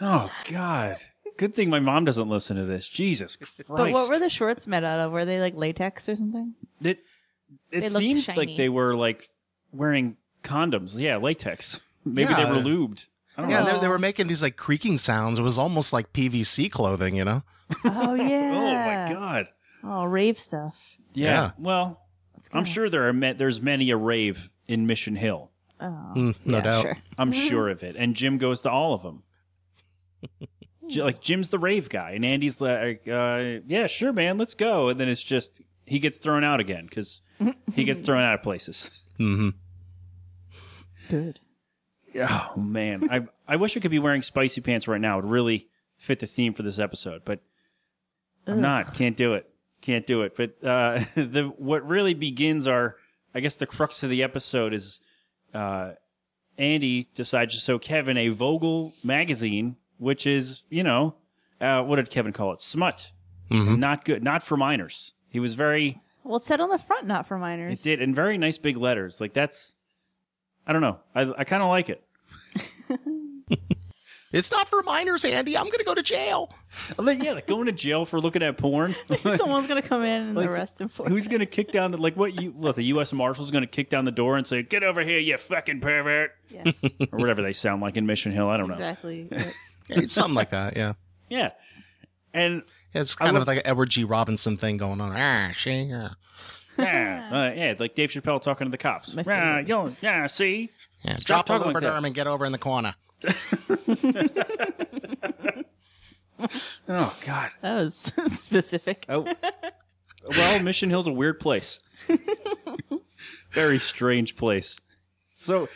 Oh 0.00 0.28
God! 0.50 0.96
Good 1.36 1.54
thing 1.54 1.68
my 1.70 1.80
mom 1.80 2.04
doesn't 2.04 2.28
listen 2.28 2.56
to 2.56 2.64
this. 2.64 2.88
Jesus 2.88 3.36
Christ! 3.36 3.64
But 3.68 3.92
what 3.92 4.08
were 4.08 4.18
the 4.18 4.28
shorts 4.30 4.66
made 4.66 4.84
out 4.84 5.00
of? 5.00 5.12
Were 5.12 5.24
they 5.24 5.40
like 5.40 5.54
latex 5.56 6.08
or 6.08 6.16
something? 6.16 6.54
It 6.80 6.98
it 7.70 7.80
They 7.80 7.80
looked 7.80 7.96
seems 7.96 8.28
like 8.28 8.36
shiny. 8.36 8.56
they 8.56 8.68
were 8.68 8.94
like 8.94 9.28
wearing 9.72 10.16
condoms. 10.42 10.98
Yeah, 10.98 11.16
latex. 11.16 11.80
Maybe 12.04 12.32
they 12.34 12.44
were 12.44 12.52
lubed. 12.60 13.06
I 13.36 13.40
don't 13.42 13.50
Yeah, 13.50 13.62
know. 13.64 13.74
they, 13.74 13.80
they 13.80 13.88
were 13.88 13.98
making 13.98 14.28
these 14.28 14.42
like 14.42 14.56
creaking 14.56 14.98
sounds. 14.98 15.38
It 15.38 15.42
was 15.42 15.58
almost 15.58 15.92
like 15.92 16.12
PVC 16.12 16.70
clothing, 16.70 17.16
you 17.16 17.24
know? 17.24 17.42
Oh 17.84 18.14
yeah. 18.14 18.50
Oh 18.54 18.74
my 19.08 19.12
God! 19.12 19.48
Oh 19.82 20.04
rave 20.04 20.38
stuff. 20.38 20.96
Yeah. 21.14 21.26
Yeah. 21.30 21.50
Well, 21.58 22.00
I'm 22.52 22.64
sure 22.64 22.88
there 22.88 23.08
are 23.08 23.12
ma- 23.12 23.32
there's 23.32 23.60
many 23.60 23.90
a 23.90 23.96
rave 23.96 24.50
in 24.68 24.86
Mission 24.86 25.16
Hill. 25.16 25.50
Oh 25.80 26.12
Mm, 26.14 26.34
no 26.44 26.58
yeah, 26.58 26.62
doubt. 26.62 26.82
Sure. 26.82 26.96
I'm 27.18 27.32
sure 27.48 27.68
of 27.70 27.82
it. 27.82 27.96
And 27.96 28.14
Jim 28.14 28.38
goes 28.38 28.62
to 28.62 28.70
all 28.70 28.94
of 28.94 29.02
them. 29.02 29.22
J- 30.88 31.02
like 31.02 31.20
Jim's 31.20 31.50
the 31.50 31.58
rave 31.58 31.88
guy, 31.88 32.12
and 32.12 32.24
Andy's 32.24 32.60
like, 32.60 33.06
uh, 33.08 33.60
"Yeah, 33.66 33.86
sure, 33.86 34.12
man, 34.12 34.38
let's 34.38 34.54
go." 34.54 34.88
And 34.90 34.98
then 35.00 35.08
it's 35.08 35.22
just 35.22 35.60
he 35.86 35.98
gets 35.98 36.16
thrown 36.18 36.44
out 36.44 36.60
again 36.60 36.86
because 36.86 37.22
he 37.74 37.84
gets 37.84 38.00
thrown 38.00 38.22
out 38.22 38.34
of 38.34 38.42
places. 38.42 38.90
hmm 39.16 39.50
Good. 41.08 41.40
Oh 42.16 42.52
man, 42.56 43.08
I 43.10 43.26
I 43.46 43.56
wish 43.56 43.76
I 43.76 43.80
could 43.80 43.90
be 43.90 43.98
wearing 43.98 44.22
spicy 44.22 44.60
pants 44.60 44.86
right 44.86 45.00
now. 45.00 45.18
It 45.18 45.24
would 45.24 45.30
really 45.30 45.68
fit 45.96 46.20
the 46.20 46.26
theme 46.26 46.54
for 46.54 46.62
this 46.62 46.78
episode, 46.78 47.22
but 47.24 47.40
I'm 48.46 48.60
not. 48.60 48.94
Can't 48.94 49.16
do 49.16 49.34
it. 49.34 49.48
Can't 49.80 50.06
do 50.06 50.22
it. 50.22 50.36
But 50.36 50.62
uh, 50.66 50.98
the 51.14 51.52
what 51.56 51.86
really 51.86 52.14
begins 52.14 52.66
our, 52.66 52.96
I 53.34 53.40
guess, 53.40 53.56
the 53.56 53.66
crux 53.66 54.02
of 54.02 54.10
the 54.10 54.22
episode 54.22 54.72
is 54.72 55.00
uh, 55.52 55.92
Andy 56.56 57.08
decides 57.14 57.54
to 57.54 57.60
show 57.60 57.78
Kevin 57.78 58.16
a 58.16 58.28
Vogel 58.28 58.92
magazine, 59.02 59.76
which 59.98 60.26
is 60.26 60.64
you 60.70 60.82
know, 60.82 61.14
uh, 61.60 61.82
what 61.82 61.96
did 61.96 62.10
Kevin 62.10 62.32
call 62.32 62.52
it? 62.52 62.60
Smut. 62.60 63.10
Not 63.50 64.04
good. 64.04 64.22
Not 64.22 64.42
for 64.42 64.56
minors. 64.56 65.14
He 65.28 65.38
was 65.38 65.54
very. 65.54 66.00
Well, 66.24 66.36
it 66.38 66.44
said 66.44 66.60
on 66.60 66.70
the 66.70 66.78
front, 66.78 67.06
not 67.06 67.26
for 67.28 67.38
minors. 67.38 67.80
It 67.80 67.84
did 67.84 68.02
in 68.02 68.14
very 68.14 68.38
nice 68.38 68.58
big 68.58 68.76
letters. 68.76 69.20
Like 69.20 69.32
that's. 69.32 69.74
I 70.66 70.72
don't 70.72 70.82
know. 70.82 70.98
I 71.14 71.22
I 71.38 71.44
kind 71.44 71.62
of 71.62 71.68
like 71.68 71.88
it. 71.90 72.02
It's 74.34 74.50
not 74.50 74.68
for 74.68 74.82
minors, 74.82 75.24
Andy. 75.24 75.56
I'm 75.56 75.66
going 75.66 75.78
to 75.78 75.84
go 75.84 75.94
to 75.94 76.02
jail. 76.02 76.52
Like, 76.98 77.22
yeah, 77.22 77.32
like 77.32 77.46
going 77.46 77.66
to 77.66 77.72
jail 77.72 78.04
for 78.04 78.20
looking 78.20 78.42
at 78.42 78.58
porn. 78.58 78.96
Someone's 79.36 79.68
gonna 79.68 79.80
come 79.80 80.02
in 80.02 80.22
and 80.22 80.34
Like, 80.34 80.48
arrest 80.48 80.80
him 80.80 80.88
for 80.88 81.08
Who's 81.08 81.28
gonna 81.28 81.46
kick 81.46 81.70
down 81.70 81.92
the 81.92 81.98
like 81.98 82.16
what 82.16 82.34
you 82.42 82.50
what 82.50 82.74
the 82.74 82.82
U.S. 82.84 83.12
Marshal's 83.12 83.52
gonna 83.52 83.68
kick 83.68 83.90
down 83.90 84.04
the 84.04 84.10
door 84.10 84.36
and 84.36 84.44
say, 84.44 84.64
"Get 84.64 84.82
over 84.82 85.00
here, 85.02 85.20
you 85.20 85.38
fucking 85.38 85.78
pervert," 85.80 86.32
Yes, 86.50 86.82
or 87.12 87.18
whatever 87.20 87.42
they 87.42 87.52
sound 87.52 87.80
like 87.80 87.96
in 87.96 88.06
Mission 88.06 88.32
Hill. 88.32 88.48
I 88.48 88.56
don't 88.56 88.66
know. 88.66 88.74
exactly. 88.74 89.28
It. 89.88 89.96
Yeah, 89.96 90.06
something 90.08 90.34
like 90.34 90.50
that, 90.50 90.76
yeah. 90.76 90.92
Yeah, 91.28 91.50
and 92.32 92.62
It's 92.92 93.14
kind 93.14 93.32
would- 93.32 93.42
of 93.42 93.48
like 93.48 93.58
an 93.58 93.66
Edward 93.66 93.90
G. 93.90 94.04
Robinson 94.04 94.56
thing 94.56 94.76
going 94.76 95.00
on. 95.00 95.12
Ah, 95.16 95.50
she, 95.54 95.82
yeah. 95.82 96.10
yeah, 96.78 97.28
uh, 97.32 97.52
yeah, 97.56 97.74
like 97.78 97.94
Dave 97.94 98.10
Chappelle 98.10 98.40
talking 98.42 98.66
to 98.66 98.70
the 98.70 98.78
cops. 98.78 99.06
That's 99.12 99.26
my 99.26 99.34
Yeah, 99.34 99.60
yo, 99.60 99.90
yeah, 100.02 100.26
see, 100.26 100.70
yeah. 101.02 101.16
Stop 101.18 101.46
Drop 101.46 101.62
the 101.62 101.70
talking 101.72 101.88
like 101.88 102.04
and 102.04 102.14
get 102.14 102.26
over 102.26 102.44
in 102.44 102.52
the 102.52 102.58
corner. 102.58 102.94
oh 106.88 107.18
god, 107.24 107.50
That 107.62 107.74
was 107.76 107.94
specific. 108.26 109.06
oh, 109.08 109.24
well, 110.28 110.62
Mission 110.62 110.90
Hill's 110.90 111.06
a 111.06 111.12
weird 111.12 111.40
place, 111.40 111.80
very 113.52 113.78
strange 113.78 114.36
place. 114.36 114.78
So, 115.38 115.68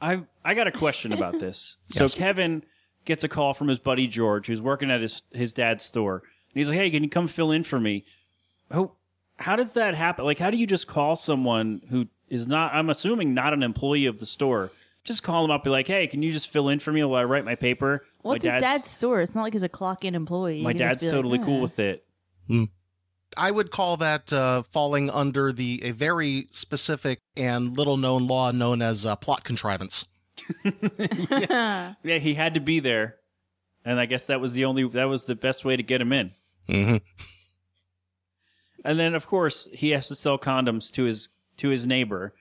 I 0.00 0.22
I 0.44 0.54
got 0.54 0.66
a 0.66 0.72
question 0.72 1.12
about 1.12 1.38
this. 1.38 1.76
So 1.90 2.04
Yes. 2.04 2.14
Kevin 2.14 2.64
gets 3.06 3.24
a 3.24 3.28
call 3.28 3.54
from 3.54 3.68
his 3.68 3.78
buddy 3.78 4.06
George, 4.06 4.48
who's 4.48 4.60
working 4.60 4.90
at 4.90 5.00
his 5.00 5.22
his 5.32 5.52
dad's 5.52 5.84
store, 5.84 6.16
and 6.16 6.54
he's 6.54 6.68
like, 6.68 6.78
"Hey, 6.78 6.90
can 6.90 7.02
you 7.02 7.08
come 7.08 7.26
fill 7.26 7.50
in 7.50 7.64
for 7.64 7.80
me?" 7.80 8.04
Who? 8.72 8.92
How 9.36 9.56
does 9.56 9.72
that 9.72 9.94
happen? 9.94 10.24
Like, 10.24 10.38
how 10.38 10.50
do 10.50 10.56
you 10.56 10.66
just 10.66 10.86
call 10.86 11.16
someone 11.16 11.82
who 11.90 12.08
is 12.28 12.46
not? 12.46 12.74
I'm 12.74 12.90
assuming 12.90 13.32
not 13.32 13.54
an 13.54 13.62
employee 13.62 14.06
of 14.06 14.18
the 14.18 14.26
store 14.26 14.70
just 15.06 15.22
call 15.22 15.44
him 15.44 15.50
up, 15.50 15.64
be 15.64 15.70
like, 15.70 15.86
"Hey, 15.86 16.06
can 16.06 16.22
you 16.22 16.30
just 16.30 16.48
fill 16.48 16.68
in 16.68 16.78
for 16.78 16.92
me 16.92 17.02
while 17.04 17.20
I 17.20 17.24
write 17.24 17.44
my 17.44 17.54
paper?" 17.54 18.04
Well, 18.22 18.32
my 18.32 18.36
it's 18.36 18.44
his 18.44 18.54
dad's 18.54 18.90
store. 18.90 19.22
It's 19.22 19.34
not 19.34 19.42
like 19.42 19.52
he's 19.52 19.62
a 19.62 19.68
clock-in 19.68 20.14
employee. 20.14 20.62
my 20.62 20.70
You 20.70 20.78
can 20.78 20.88
dad's 20.88 21.02
be 21.02 21.08
like, 21.08 21.14
totally 21.14 21.38
cool 21.38 21.60
with 21.60 21.78
it. 21.78 22.04
I 23.36 23.50
would 23.50 23.70
call 23.70 23.96
that 23.98 24.32
uh, 24.32 24.62
falling 24.62 25.10
under 25.10 25.52
the 25.52 25.80
a 25.84 25.92
very 25.92 26.48
specific 26.50 27.20
and 27.36 27.76
little 27.76 27.96
known 27.96 28.26
law 28.26 28.50
known 28.50 28.82
as 28.82 29.06
uh, 29.06 29.16
plot 29.16 29.44
contrivance. 29.44 30.06
Yeah, 32.02 32.18
he 32.18 32.34
had 32.34 32.54
to 32.54 32.60
be 32.60 32.80
there, 32.80 33.16
and 33.84 33.98
I 34.00 34.06
guess 34.06 34.26
that 34.26 34.40
was 34.40 34.52
the 34.54 34.64
only 34.64 34.84
that 34.88 35.04
was 35.04 35.24
the 35.24 35.34
best 35.34 35.64
way 35.64 35.76
to 35.76 35.82
get 35.82 36.00
him 36.00 36.12
in. 36.12 36.32
hmm 36.68 36.96
And 38.84 38.98
then, 38.98 39.14
of 39.14 39.26
course, 39.26 39.66
he 39.72 39.90
has 39.90 40.08
to 40.08 40.14
sell 40.14 40.38
condoms 40.38 40.92
to 40.92 41.04
his 41.04 41.28
to 41.58 41.68
his 41.68 41.86
neighbor, 41.86 42.34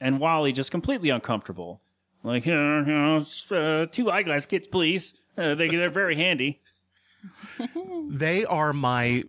and 0.00 0.18
Wally 0.20 0.52
just 0.52 0.70
completely 0.70 1.10
uncomfortable. 1.10 1.80
Like, 2.24 2.46
uh, 2.46 2.50
you 2.50 2.84
know, 2.84 3.24
uh, 3.52 3.86
two 3.86 4.10
eyeglass 4.10 4.44
kits, 4.46 4.66
please. 4.66 5.14
Uh, 5.36 5.54
they 5.54 5.68
they're 5.68 5.90
very 5.90 6.16
handy. 6.16 6.60
They 8.10 8.44
are 8.46 8.72
my 8.72 9.24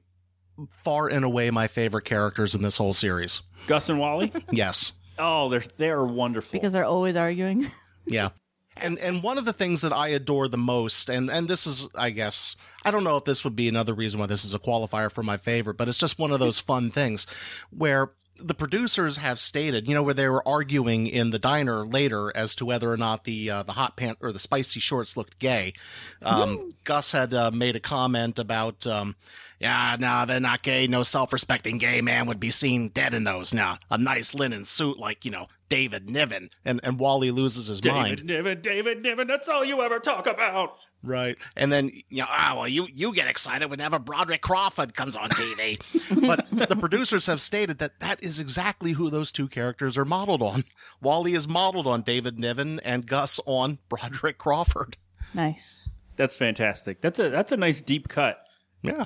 far 0.83 1.07
and 1.09 1.25
away 1.25 1.51
my 1.51 1.67
favorite 1.67 2.05
characters 2.05 2.55
in 2.55 2.61
this 2.61 2.77
whole 2.77 2.93
series. 2.93 3.41
Gus 3.67 3.89
and 3.89 3.99
Wally. 3.99 4.31
Yes. 4.51 4.93
Oh, 5.17 5.49
they're 5.49 5.63
they 5.77 5.89
are 5.89 6.05
wonderful. 6.05 6.57
because 6.57 6.71
they're 6.73 6.85
always 6.85 7.15
arguing. 7.15 7.69
Yeah. 8.09 8.29
And 8.77 8.97
and 8.99 9.21
one 9.21 9.37
of 9.37 9.45
the 9.45 9.53
things 9.53 9.81
that 9.81 9.91
I 9.91 10.09
adore 10.09 10.47
the 10.47 10.57
most, 10.57 11.09
and 11.09 11.29
and 11.29 11.47
this 11.49 11.67
is, 11.67 11.89
I 11.95 12.11
guess, 12.11 12.55
I 12.85 12.91
don't 12.91 13.03
know 13.03 13.17
if 13.17 13.25
this 13.25 13.43
would 13.43 13.55
be 13.55 13.67
another 13.67 13.93
reason 13.93 14.19
why 14.19 14.25
this 14.25 14.45
is 14.45 14.53
a 14.53 14.59
qualifier 14.59 15.11
for 15.11 15.21
my 15.21 15.35
favorite, 15.35 15.75
but 15.75 15.89
it's 15.89 15.97
just 15.97 16.17
one 16.17 16.31
of 16.31 16.39
those 16.39 16.59
fun 16.59 16.89
things 16.89 17.27
where 17.71 18.11
the 18.41 18.53
producers 18.53 19.17
have 19.17 19.39
stated, 19.39 19.87
you 19.87 19.93
know, 19.93 20.03
where 20.03 20.13
they 20.13 20.27
were 20.27 20.47
arguing 20.47 21.07
in 21.07 21.31
the 21.31 21.39
diner 21.39 21.85
later 21.85 22.31
as 22.35 22.55
to 22.55 22.65
whether 22.65 22.91
or 22.91 22.97
not 22.97 23.23
the 23.23 23.49
uh, 23.49 23.63
the 23.63 23.73
hot 23.73 23.95
pant 23.95 24.17
or 24.21 24.31
the 24.31 24.39
spicy 24.39 24.79
shorts 24.79 25.15
looked 25.17 25.39
gay. 25.39 25.73
Um, 26.21 26.69
Gus 26.83 27.11
had 27.11 27.33
uh, 27.33 27.51
made 27.51 27.75
a 27.75 27.79
comment 27.79 28.39
about, 28.39 28.85
um, 28.87 29.15
yeah, 29.59 29.95
no, 29.99 30.25
they're 30.25 30.39
not 30.39 30.63
gay. 30.63 30.87
No 30.87 31.03
self-respecting 31.03 31.77
gay 31.77 32.01
man 32.01 32.25
would 32.27 32.39
be 32.39 32.51
seen 32.51 32.89
dead 32.89 33.13
in 33.13 33.23
those. 33.23 33.53
Now, 33.53 33.77
a 33.89 33.97
nice 33.97 34.33
linen 34.33 34.63
suit 34.63 34.97
like 34.97 35.25
you 35.25 35.31
know 35.31 35.47
David 35.67 36.09
Niven, 36.09 36.49
and 36.65 36.79
and 36.83 36.99
Wally 36.99 37.31
loses 37.31 37.67
his 37.67 37.83
mind. 37.83 38.17
David 38.17 38.25
Niven, 38.25 38.61
David 38.61 39.03
Niven. 39.03 39.27
That's 39.27 39.47
all 39.49 39.63
you 39.65 39.81
ever 39.81 39.99
talk 39.99 40.27
about. 40.27 40.77
Right. 41.01 41.37
And 41.55 41.71
then, 41.71 41.91
you 42.09 42.21
know, 42.21 42.27
ah, 42.29 42.55
well, 42.57 42.67
you, 42.67 42.87
you 42.93 43.13
get 43.13 43.27
excited 43.27 43.69
whenever 43.69 43.99
Broderick 43.99 44.41
Crawford 44.41 44.93
comes 44.93 45.15
on 45.15 45.29
TV. 45.29 45.79
but 46.27 46.69
the 46.69 46.75
producers 46.75 47.27
have 47.27 47.39
stated 47.39 47.77
that 47.77 47.99
that 48.01 48.21
is 48.21 48.39
exactly 48.39 48.91
who 48.93 49.09
those 49.09 49.31
two 49.31 49.47
characters 49.47 49.97
are 49.97 50.05
modeled 50.05 50.41
on. 50.41 50.65
Wally 51.01 51.33
is 51.33 51.47
modeled 51.47 51.87
on 51.87 52.01
David 52.01 52.37
Niven 52.37 52.79
and 52.81 53.05
Gus 53.05 53.39
on 53.45 53.79
Broderick 53.87 54.37
Crawford. 54.37 54.97
nice. 55.33 55.89
That's 56.19 56.35
fantastic. 56.35 56.99
That's 56.99 57.17
a 57.17 57.29
that's 57.29 57.53
a 57.53 57.57
nice 57.57 57.81
deep 57.81 58.09
cut. 58.09 58.39
Yeah. 58.81 59.05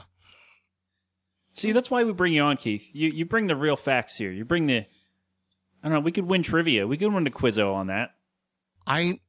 See, 1.53 1.71
that's 1.71 1.91
why 1.91 2.03
we 2.03 2.11
bring 2.11 2.33
you 2.33 2.41
on, 2.41 2.57
Keith. 2.57 2.89
You 2.91 3.11
you 3.13 3.23
bring 3.23 3.45
the 3.45 3.55
real 3.55 3.75
facts 3.75 4.17
here. 4.17 4.31
You 4.31 4.43
bring 4.43 4.65
the. 4.65 4.77
I 4.77 4.85
don't 5.83 5.93
know. 5.93 5.99
We 5.99 6.11
could 6.11 6.25
win 6.25 6.41
trivia. 6.41 6.87
We 6.87 6.97
could 6.97 7.13
win 7.13 7.23
the 7.23 7.29
Quizzo 7.29 7.71
on 7.71 7.85
that. 7.87 8.15
I, 8.87 9.19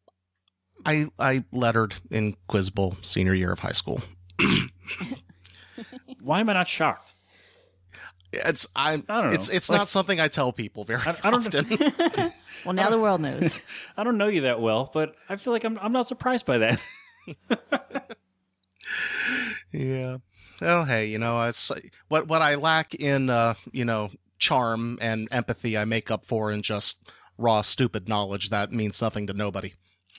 I, 0.86 1.06
I 1.18 1.44
lettered 1.52 1.94
in 2.10 2.36
Quiz 2.48 2.70
Bowl 2.70 2.96
senior 3.02 3.34
year 3.34 3.52
of 3.52 3.60
high 3.60 3.72
school. 3.72 4.02
Why 6.22 6.40
am 6.40 6.48
I 6.48 6.52
not 6.54 6.68
shocked? 6.68 7.14
It's, 8.32 8.66
I'm, 8.74 9.04
I 9.08 9.20
don't 9.20 9.30
know. 9.30 9.34
it's, 9.34 9.48
it's 9.48 9.68
Like- 9.70 9.78
not 9.80 9.88
something 9.88 10.20
I 10.20 10.28
tell 10.28 10.52
people 10.52 10.84
very 10.84 11.00
I- 11.04 11.16
I 11.22 11.30
don't- 11.30 11.46
often. 11.54 12.32
Well, 12.64 12.72
now 12.72 12.88
the 12.88 12.98
world 12.98 13.20
knows. 13.20 13.60
I 13.98 14.04
don't 14.04 14.16
know 14.16 14.28
you 14.28 14.40
that 14.42 14.58
well, 14.58 14.90
but 14.94 15.14
I 15.28 15.36
feel 15.36 15.52
like 15.52 15.64
I'm 15.64 15.78
I'm 15.80 15.92
not 15.92 16.06
surprised 16.06 16.46
by 16.46 16.56
that. 16.58 16.80
Yeah. 19.72 20.18
Oh, 20.62 20.84
hey, 20.84 21.06
you 21.06 21.18
know, 21.18 21.42
it's 21.42 21.70
what 22.08 22.26
what 22.28 22.40
I 22.42 22.54
lack 22.54 22.94
in, 22.94 23.28
uh, 23.28 23.54
you 23.72 23.84
know, 23.84 24.10
charm 24.38 24.98
and 25.02 25.28
empathy, 25.30 25.76
I 25.76 25.84
make 25.84 26.10
up 26.10 26.24
for 26.24 26.50
in 26.50 26.62
just 26.62 27.10
raw, 27.36 27.60
stupid 27.60 28.08
knowledge 28.08 28.50
that 28.50 28.72
means 28.72 29.02
nothing 29.02 29.26
to 29.26 29.34
nobody. 29.34 29.74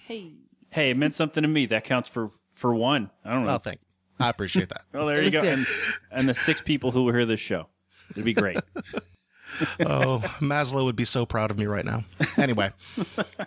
hey. 0.05 0.34
Hey, 0.75 0.89
it 0.89 0.98
meant 0.98 1.13
something 1.13 1.41
to 1.41 1.48
me. 1.48 1.65
That 1.67 1.86
counts 1.86 2.10
for 2.10 2.32
for 2.51 2.75
one. 2.75 3.10
I 3.24 3.32
don't 3.32 3.46
know. 3.46 3.55
Oh, 3.55 3.58
thank. 3.58 3.79
I 4.20 4.29
appreciate 4.29 4.70
that. 4.70 4.82
Oh, 4.94 5.05
there 5.08 5.22
you 5.22 5.32
go. 5.32 5.41
And, 5.41 5.65
and 6.12 6.29
the 6.29 6.34
six 6.34 6.62
people 6.62 6.91
who 6.91 7.03
will 7.03 7.13
hear 7.13 7.25
this 7.25 7.39
show. 7.39 7.67
It'd 8.12 8.24
be 8.24 8.34
great. 8.34 8.58
oh, 9.82 10.24
Maslow 10.39 10.86
would 10.86 10.96
be 10.96 11.05
so 11.05 11.25
proud 11.25 11.51
of 11.51 11.58
me 11.58 11.65
right 11.65 11.84
now. 11.84 12.03
Anyway, 12.38 12.72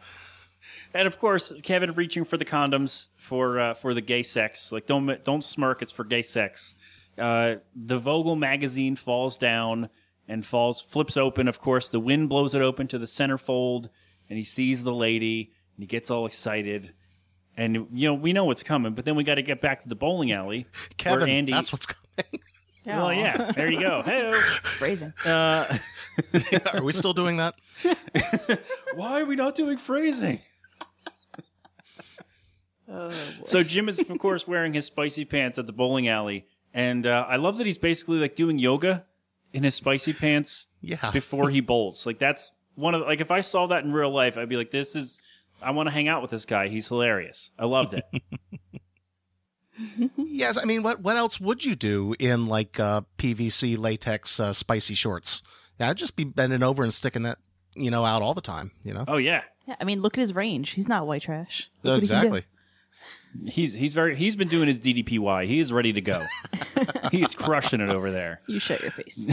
and 0.94 1.06
of 1.06 1.18
course, 1.18 1.52
Kevin 1.62 1.92
reaching 1.92 2.24
for 2.24 2.36
the 2.36 2.44
condoms 2.44 3.08
for 3.16 3.60
uh, 3.60 3.74
for 3.74 3.92
the 3.94 4.00
gay 4.00 4.22
sex. 4.22 4.72
Like 4.72 4.86
don't 4.86 5.22
don't 5.24 5.44
smirk. 5.44 5.82
It's 5.82 5.92
for 5.92 6.04
gay 6.04 6.22
sex. 6.22 6.74
Uh, 7.18 7.56
the 7.74 7.98
Vogel 7.98 8.36
magazine 8.36 8.96
falls 8.96 9.36
down 9.36 9.90
and 10.26 10.46
falls 10.46 10.80
flips 10.80 11.16
open. 11.16 11.46
Of 11.46 11.60
course, 11.60 11.90
the 11.90 12.00
wind 12.00 12.30
blows 12.30 12.54
it 12.54 12.62
open 12.62 12.88
to 12.88 12.98
the 12.98 13.06
centerfold, 13.06 13.88
and 14.28 14.38
he 14.38 14.44
sees 14.44 14.82
the 14.82 14.94
lady 14.94 15.52
and 15.76 15.82
he 15.84 15.86
gets 15.86 16.10
all 16.10 16.26
excited. 16.26 16.92
And 17.58 17.88
you 17.92 18.06
know 18.08 18.14
we 18.14 18.32
know 18.32 18.44
what's 18.46 18.62
coming, 18.62 18.94
but 18.94 19.04
then 19.04 19.16
we 19.16 19.24
got 19.24 19.34
to 19.34 19.42
get 19.42 19.60
back 19.60 19.80
to 19.80 19.88
the 19.88 19.94
bowling 19.96 20.32
alley 20.32 20.64
Kevin, 20.96 21.18
where 21.20 21.28
Andy. 21.28 21.52
that's 21.52 21.72
what's 21.72 21.86
coming. 21.86 22.40
well, 22.86 23.12
yeah, 23.12 23.52
there 23.52 23.70
you 23.70 23.80
go. 23.80 24.00
Hey, 24.06 24.32
Phrasing. 24.32 25.12
uh, 25.26 25.76
Are 26.72 26.82
we 26.82 26.92
still 26.92 27.12
doing 27.12 27.36
that? 27.38 27.54
why 28.94 29.20
are 29.20 29.24
we 29.26 29.34
not 29.36 29.54
doing 29.56 29.76
phrasing? 29.76 30.40
so 33.44 33.62
Jim 33.62 33.88
is, 33.88 33.98
of 34.00 34.18
course, 34.18 34.46
wearing 34.48 34.72
his 34.72 34.86
spicy 34.86 35.24
pants 35.24 35.58
at 35.58 35.66
the 35.66 35.72
bowling 35.72 36.08
alley, 36.08 36.46
and 36.72 37.06
uh, 37.06 37.26
I 37.28 37.36
love 37.36 37.58
that 37.58 37.66
he's 37.66 37.76
basically 37.78 38.18
like 38.18 38.34
doing 38.34 38.58
yoga 38.58 39.04
in 39.52 39.62
his 39.64 39.74
spicy 39.74 40.12
pants 40.12 40.68
Yeah. 40.80 41.10
before 41.12 41.50
he 41.50 41.60
bowls. 41.60 42.06
Like 42.06 42.18
that's 42.18 42.52
one 42.76 42.94
of 42.94 43.02
like 43.02 43.20
if 43.20 43.30
I 43.30 43.40
saw 43.42 43.66
that 43.66 43.84
in 43.84 43.92
real 43.92 44.10
life, 44.14 44.36
I'd 44.38 44.48
be 44.48 44.56
like, 44.56 44.70
this 44.70 44.94
is. 44.94 45.20
I 45.62 45.70
want 45.72 45.88
to 45.88 45.90
hang 45.92 46.08
out 46.08 46.22
with 46.22 46.30
this 46.30 46.44
guy. 46.44 46.68
He's 46.68 46.88
hilarious. 46.88 47.50
I 47.58 47.66
loved 47.66 47.94
it. 47.94 48.04
Yes, 50.16 50.58
I 50.58 50.64
mean, 50.64 50.82
what 50.82 51.00
what 51.02 51.16
else 51.16 51.40
would 51.40 51.64
you 51.64 51.74
do 51.76 52.14
in 52.18 52.46
like 52.46 52.80
uh, 52.80 53.02
PVC 53.16 53.78
latex 53.78 54.40
uh, 54.40 54.52
spicy 54.52 54.94
shorts? 54.94 55.42
Yeah, 55.78 55.90
I'd 55.90 55.96
just 55.96 56.16
be 56.16 56.24
bending 56.24 56.64
over 56.64 56.82
and 56.82 56.92
sticking 56.92 57.22
that, 57.22 57.38
you 57.76 57.90
know, 57.90 58.04
out 58.04 58.20
all 58.20 58.34
the 58.34 58.40
time. 58.40 58.72
You 58.82 58.94
know, 58.94 59.04
oh 59.06 59.18
yeah, 59.18 59.42
Yeah, 59.66 59.76
I 59.80 59.84
mean, 59.84 60.00
look 60.00 60.18
at 60.18 60.20
his 60.20 60.34
range. 60.34 60.70
He's 60.70 60.88
not 60.88 61.06
white 61.06 61.22
trash. 61.22 61.70
Look 61.84 61.94
what 61.94 62.02
he 62.02 62.08
can 62.08 62.22
do. 62.22 62.26
exactly. 62.34 62.44
he's 63.52 63.72
he's 63.72 63.94
very 63.94 64.16
he's 64.16 64.34
been 64.34 64.48
doing 64.48 64.66
his 64.66 64.80
DDPY. 64.80 65.46
He 65.46 65.60
is 65.60 65.72
ready 65.72 65.92
to 65.92 66.00
go. 66.00 66.24
he's 67.12 67.36
crushing 67.36 67.80
it 67.80 67.90
over 67.90 68.10
there. 68.10 68.40
You 68.48 68.58
shut 68.58 68.82
your 68.82 68.90
face. 68.90 69.26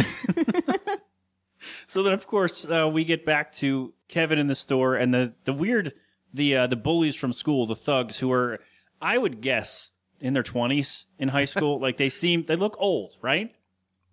So 1.87 2.03
then, 2.03 2.13
of 2.13 2.27
course, 2.27 2.65
uh, 2.65 2.87
we 2.91 3.03
get 3.03 3.25
back 3.25 3.51
to 3.53 3.93
Kevin 4.07 4.37
in 4.37 4.47
the 4.47 4.55
store 4.55 4.95
and 4.95 5.13
the 5.13 5.33
the 5.45 5.53
weird 5.53 5.93
the 6.35 6.55
uh, 6.55 6.67
the 6.67 6.75
bullies 6.75 7.15
from 7.15 7.33
school, 7.33 7.65
the 7.65 7.75
thugs 7.75 8.19
who 8.19 8.31
are, 8.31 8.59
I 9.01 9.17
would 9.17 9.41
guess, 9.41 9.91
in 10.19 10.33
their 10.33 10.43
twenties 10.43 11.05
in 11.17 11.29
high 11.29 11.45
school. 11.45 11.79
like 11.81 11.97
they 11.97 12.09
seem 12.09 12.43
they 12.45 12.55
look 12.55 12.75
old, 12.79 13.17
right? 13.21 13.53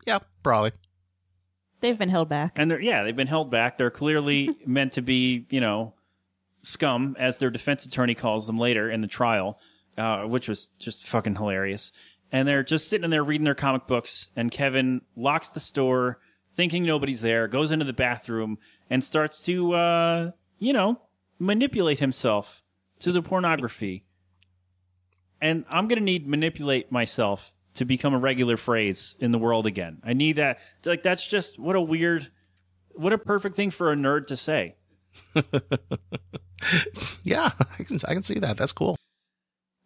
Yeah, 0.07 0.19
probably. 0.43 0.73
They've 1.81 1.99
been 1.99 2.09
held 2.09 2.29
back. 2.29 2.59
And 2.59 2.71
they're 2.71 2.81
yeah, 2.81 3.03
they've 3.03 3.17
been 3.17 3.27
held 3.27 3.51
back. 3.51 3.77
They're 3.77 3.91
clearly 3.91 4.57
meant 4.67 4.93
to 4.93 5.03
be, 5.03 5.47
you 5.51 5.61
know, 5.61 5.95
scum, 6.63 7.17
as 7.19 7.39
their 7.39 7.51
defense 7.51 7.85
attorney 7.85 8.15
calls 8.15 8.47
them 8.47 8.59
later 8.59 8.91
in 8.91 9.01
the 9.01 9.09
trial, 9.09 9.59
uh, 9.99 10.23
which 10.23 10.49
was 10.49 10.71
just 10.79 11.07
fucking 11.07 11.37
hilarious. 11.37 11.93
And 12.31 12.49
they're 12.49 12.63
just 12.63 12.89
sitting 12.89 13.05
in 13.05 13.11
there 13.11 13.25
reading 13.25 13.45
their 13.45 13.55
comic 13.55 13.87
books, 13.87 14.31
and 14.37 14.51
Kevin 14.51 15.03
locks 15.17 15.51
the 15.51 15.61
store, 15.61 16.19
thinking 16.55 16.85
nobody's 16.85 17.21
there, 17.21 17.47
goes 17.47 17.73
into 17.73 17.85
the 17.85 17.93
bathroom, 17.93 18.59
and 18.89 19.05
starts 19.05 19.43
to, 19.43 19.75
uh, 19.75 20.31
you 20.59 20.73
know, 20.73 20.99
manipulate 21.43 21.99
himself 21.99 22.63
to 23.01 23.13
the 23.13 23.23
pornography. 23.23 24.05
And 25.41 25.65
I'm 25.69 25.89
gonna 25.89 26.01
need 26.01 26.27
manipulate 26.27 26.93
myself 26.93 27.53
to 27.75 27.85
become 27.85 28.15
a 28.15 28.19
regular 28.19 28.57
phrase 28.57 29.17
in 29.19 29.33
the 29.33 29.39
world 29.39 29.67
again. 29.67 30.01
I 30.05 30.13
need 30.13 30.37
that. 30.37 30.59
Like 30.85 31.03
that's 31.03 31.27
just 31.27 31.59
what 31.59 31.75
a 31.75 31.81
weird, 31.81 32.29
what 32.91 33.13
a 33.13 33.19
perfect 33.19 33.57
thing 33.57 33.71
for 33.71 33.93
a 33.93 33.97
nerd 33.97 34.29
to 34.29 34.37
say. 34.37 34.77
Yeah, 37.25 37.51
I 37.79 37.83
can 37.83 37.99
I 38.09 38.15
can 38.15 38.23
see 38.23 38.39
that. 38.39 38.57
That's 38.57 38.73
cool. 38.73 38.97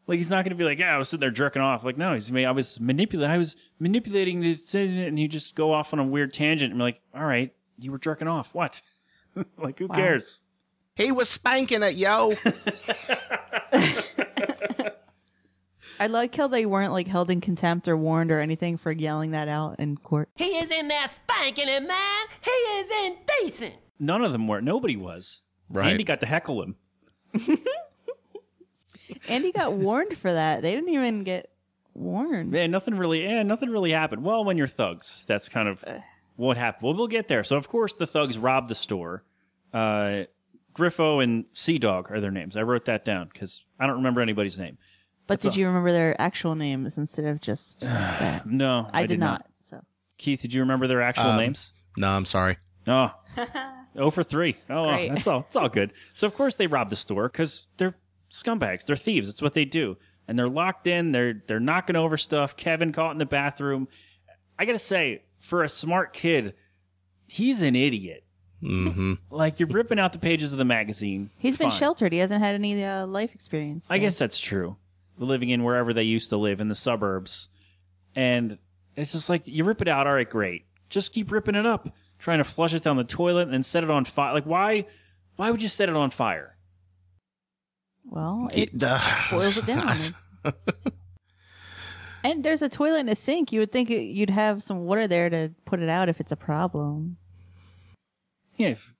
Like 0.06 0.18
he's 0.18 0.30
not 0.30 0.44
going 0.44 0.50
to 0.50 0.56
be 0.56 0.64
like, 0.64 0.78
yeah, 0.78 0.94
I 0.94 0.98
was 0.98 1.08
sitting 1.08 1.20
there 1.20 1.30
jerking 1.30 1.62
off. 1.62 1.84
Like 1.84 1.96
no, 1.96 2.14
he's 2.14 2.32
I 2.32 2.50
was 2.50 2.78
manipulating. 2.78 3.32
I 3.32 3.38
was 3.38 3.56
manipulating 3.78 4.40
the 4.40 4.52
this, 4.52 4.74
and 4.74 5.18
you 5.18 5.26
just 5.26 5.54
go 5.54 5.72
off 5.72 5.92
on 5.92 5.98
a 5.98 6.04
weird 6.04 6.32
tangent 6.32 6.70
and 6.70 6.78
be 6.78 6.82
like, 6.82 7.00
all 7.14 7.24
right, 7.24 7.52
you 7.78 7.90
were 7.90 7.98
jerking 7.98 8.28
off. 8.28 8.54
What? 8.54 8.80
like 9.58 9.78
who 9.78 9.88
cares? 9.88 10.44
He 10.96 11.12
was 11.12 11.28
spanking 11.28 11.82
it, 11.82 11.94
yo. 11.94 12.32
I 16.00 16.06
like 16.08 16.34
how 16.34 16.48
they 16.48 16.66
weren't 16.66 16.92
like 16.92 17.06
held 17.06 17.30
in 17.30 17.40
contempt 17.40 17.86
or 17.86 17.96
warned 17.96 18.30
or 18.30 18.40
anything 18.40 18.76
for 18.78 18.92
yelling 18.92 19.32
that 19.32 19.48
out 19.48 19.78
in 19.78 19.98
court. 19.98 20.30
He 20.34 20.56
is 20.56 20.70
in 20.70 20.88
there 20.88 21.06
spanking 21.08 21.68
it, 21.68 21.82
man. 21.82 22.26
He 22.42 22.50
is 22.50 22.90
indecent. 23.06 23.74
None 23.98 24.22
of 24.22 24.32
them 24.32 24.48
were. 24.48 24.62
Nobody 24.62 24.96
was. 24.96 25.42
Right. 25.68 25.90
Andy 25.90 26.04
got 26.04 26.20
to 26.20 26.26
heckle 26.26 26.62
him. 26.62 26.76
Andy 29.28 29.52
got 29.52 29.74
warned 29.74 30.16
for 30.16 30.32
that. 30.32 30.62
They 30.62 30.74
didn't 30.74 30.88
even 30.90 31.24
get 31.24 31.50
warned. 31.94 32.52
Man, 32.52 32.70
nothing 32.70 32.96
really, 32.96 33.26
eh, 33.26 33.42
nothing 33.42 33.68
really 33.70 33.90
happened. 33.92 34.24
Well, 34.24 34.44
when 34.44 34.56
you're 34.56 34.66
thugs, 34.66 35.24
that's 35.26 35.48
kind 35.48 35.68
of 35.68 35.84
what 36.36 36.56
happened. 36.56 36.84
Well, 36.84 36.94
we'll 36.94 37.08
get 37.08 37.28
there. 37.28 37.44
So, 37.44 37.56
of 37.56 37.68
course, 37.68 37.94
the 37.94 38.06
thugs 38.06 38.38
robbed 38.38 38.68
the 38.68 38.74
store. 38.74 39.24
Uh, 39.72 40.22
Griffo 40.76 41.22
and 41.22 41.46
Sea 41.52 41.78
Dog 41.78 42.10
are 42.10 42.20
their 42.20 42.30
names. 42.30 42.56
I 42.56 42.62
wrote 42.62 42.84
that 42.84 43.04
down 43.04 43.30
because 43.32 43.62
I 43.80 43.86
don't 43.86 43.96
remember 43.96 44.20
anybody's 44.20 44.58
name. 44.58 44.76
But 45.26 45.40
did 45.40 45.56
you 45.56 45.66
remember 45.66 45.90
their 45.90 46.20
actual 46.20 46.54
names 46.54 46.98
instead 46.98 47.24
of 47.24 47.40
just 47.40 47.80
that? 47.80 48.46
No, 48.46 48.88
I, 48.92 49.06
did, 49.06 49.18
not. 49.18 49.46
So 49.64 49.80
Keith, 50.18 50.42
did 50.42 50.52
you 50.54 50.60
remember 50.60 50.86
their 50.86 51.02
actual 51.02 51.26
Um, 51.30 51.38
names? 51.40 51.72
No, 51.98 52.08
I'm 52.08 52.24
sorry. 52.26 52.58
Oh. 52.86 53.10
oh 53.96 54.10
for 54.10 54.22
three. 54.22 54.56
Oh, 54.70 54.84
Great. 54.84 55.08
that's 55.14 55.26
all. 55.26 55.40
It's 55.46 55.56
all 55.56 55.68
good. 55.68 55.92
So 56.14 56.26
of 56.26 56.34
course 56.34 56.56
they 56.56 56.66
robbed 56.66 56.90
the 56.90 56.96
store 56.96 57.28
because 57.28 57.66
they're 57.78 57.96
scumbags. 58.30 58.84
They're 58.86 58.96
thieves. 58.96 59.28
It's 59.28 59.42
what 59.42 59.54
they 59.54 59.64
do. 59.64 59.96
And 60.28 60.38
they're 60.38 60.48
locked 60.48 60.86
in. 60.86 61.12
They're 61.12 61.42
they're 61.46 61.60
knocking 61.60 61.96
over 61.96 62.16
stuff. 62.16 62.56
Kevin 62.56 62.92
caught 62.92 63.12
in 63.12 63.18
the 63.18 63.26
bathroom. 63.26 63.88
I 64.58 64.64
gotta 64.64 64.78
say, 64.78 65.22
for 65.40 65.62
a 65.64 65.68
smart 65.68 66.12
kid, 66.12 66.54
he's 67.28 67.62
an 67.62 67.74
idiot. 67.76 68.24
Hmm 68.60 69.14
Like 69.30 69.60
you're 69.60 69.68
ripping 69.68 69.98
out 69.98 70.12
the 70.12 70.18
pages 70.18 70.52
of 70.52 70.58
the 70.58 70.64
magazine. 70.64 71.30
he's 71.38 71.56
been 71.56 71.70
Fine. 71.70 71.78
sheltered. 71.78 72.12
He 72.12 72.18
hasn't 72.18 72.42
had 72.42 72.54
any 72.54 72.82
uh, 72.84 73.06
life 73.06 73.34
experience. 73.34 73.86
I 73.90 73.98
there. 73.98 74.06
guess 74.06 74.18
that's 74.18 74.38
true. 74.38 74.76
Living 75.18 75.48
in 75.50 75.62
wherever 75.64 75.92
they 75.92 76.02
used 76.02 76.30
to 76.30 76.36
live 76.36 76.60
in 76.60 76.68
the 76.68 76.74
suburbs. 76.74 77.48
And 78.14 78.58
it's 78.96 79.12
just 79.12 79.28
like, 79.28 79.42
you 79.46 79.64
rip 79.64 79.82
it 79.82 79.88
out, 79.88 80.06
all 80.06 80.14
right, 80.14 80.28
great. 80.28 80.64
Just 80.88 81.12
keep 81.12 81.30
ripping 81.30 81.54
it 81.54 81.66
up. 81.66 81.88
Trying 82.18 82.38
to 82.38 82.44
flush 82.44 82.72
it 82.72 82.82
down 82.82 82.96
the 82.96 83.04
toilet 83.04 83.48
and 83.48 83.64
set 83.64 83.84
it 83.84 83.90
on 83.90 84.04
fire. 84.06 84.32
Like, 84.32 84.44
why 84.46 84.86
why 85.36 85.50
would 85.50 85.60
you 85.60 85.68
set 85.68 85.88
it 85.90 85.96
on 85.96 86.08
fire? 86.10 86.56
Well, 88.06 88.48
it 88.54 88.72
It, 88.74 88.82
uh, 88.82 88.98
boils 89.30 89.58
it 89.58 89.66
down. 89.66 89.98
and 92.24 92.42
there's 92.44 92.62
a 92.62 92.68
toilet 92.68 93.00
and 93.00 93.10
a 93.10 93.14
sink. 93.16 93.52
You 93.52 93.60
would 93.60 93.72
think 93.72 93.90
you'd 93.90 94.30
have 94.30 94.62
some 94.62 94.80
water 94.86 95.06
there 95.06 95.28
to 95.28 95.52
put 95.64 95.80
it 95.80 95.88
out 95.88 96.08
if 96.08 96.20
it's 96.20 96.32
a 96.32 96.36
problem. 96.36 97.16
Yeah, 98.56 98.68
if, 98.68 98.94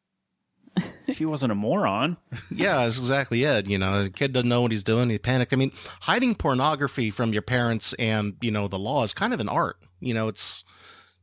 if 1.07 1.19
he 1.19 1.25
wasn't 1.25 1.53
a 1.53 1.55
moron. 1.55 2.17
yeah, 2.51 2.85
that's 2.85 2.99
exactly 2.99 3.43
it. 3.45 3.69
You 3.69 3.79
know, 3.79 4.05
the 4.05 4.11
kid 4.11 4.33
doesn't 4.33 4.49
know 4.49 4.63
what 4.63 4.71
he's 4.71 4.85
doing. 4.85 5.11
He 5.11 5.19
panic. 5.19 5.53
I 5.53 5.57
mean, 5.57 5.73
hiding 6.03 6.35
pornography 6.35 7.11
from 7.11 7.33
your 7.33 7.43
parents 7.43 7.93
and 7.95 8.37
you 8.41 8.51
know 8.51 8.69
the 8.69 8.79
law 8.79 9.03
is 9.03 9.15
kind 9.15 9.33
of 9.33 9.41
an 9.41 9.49
art. 9.49 9.77
You 10.01 10.15
know, 10.15 10.29
it's 10.29 10.65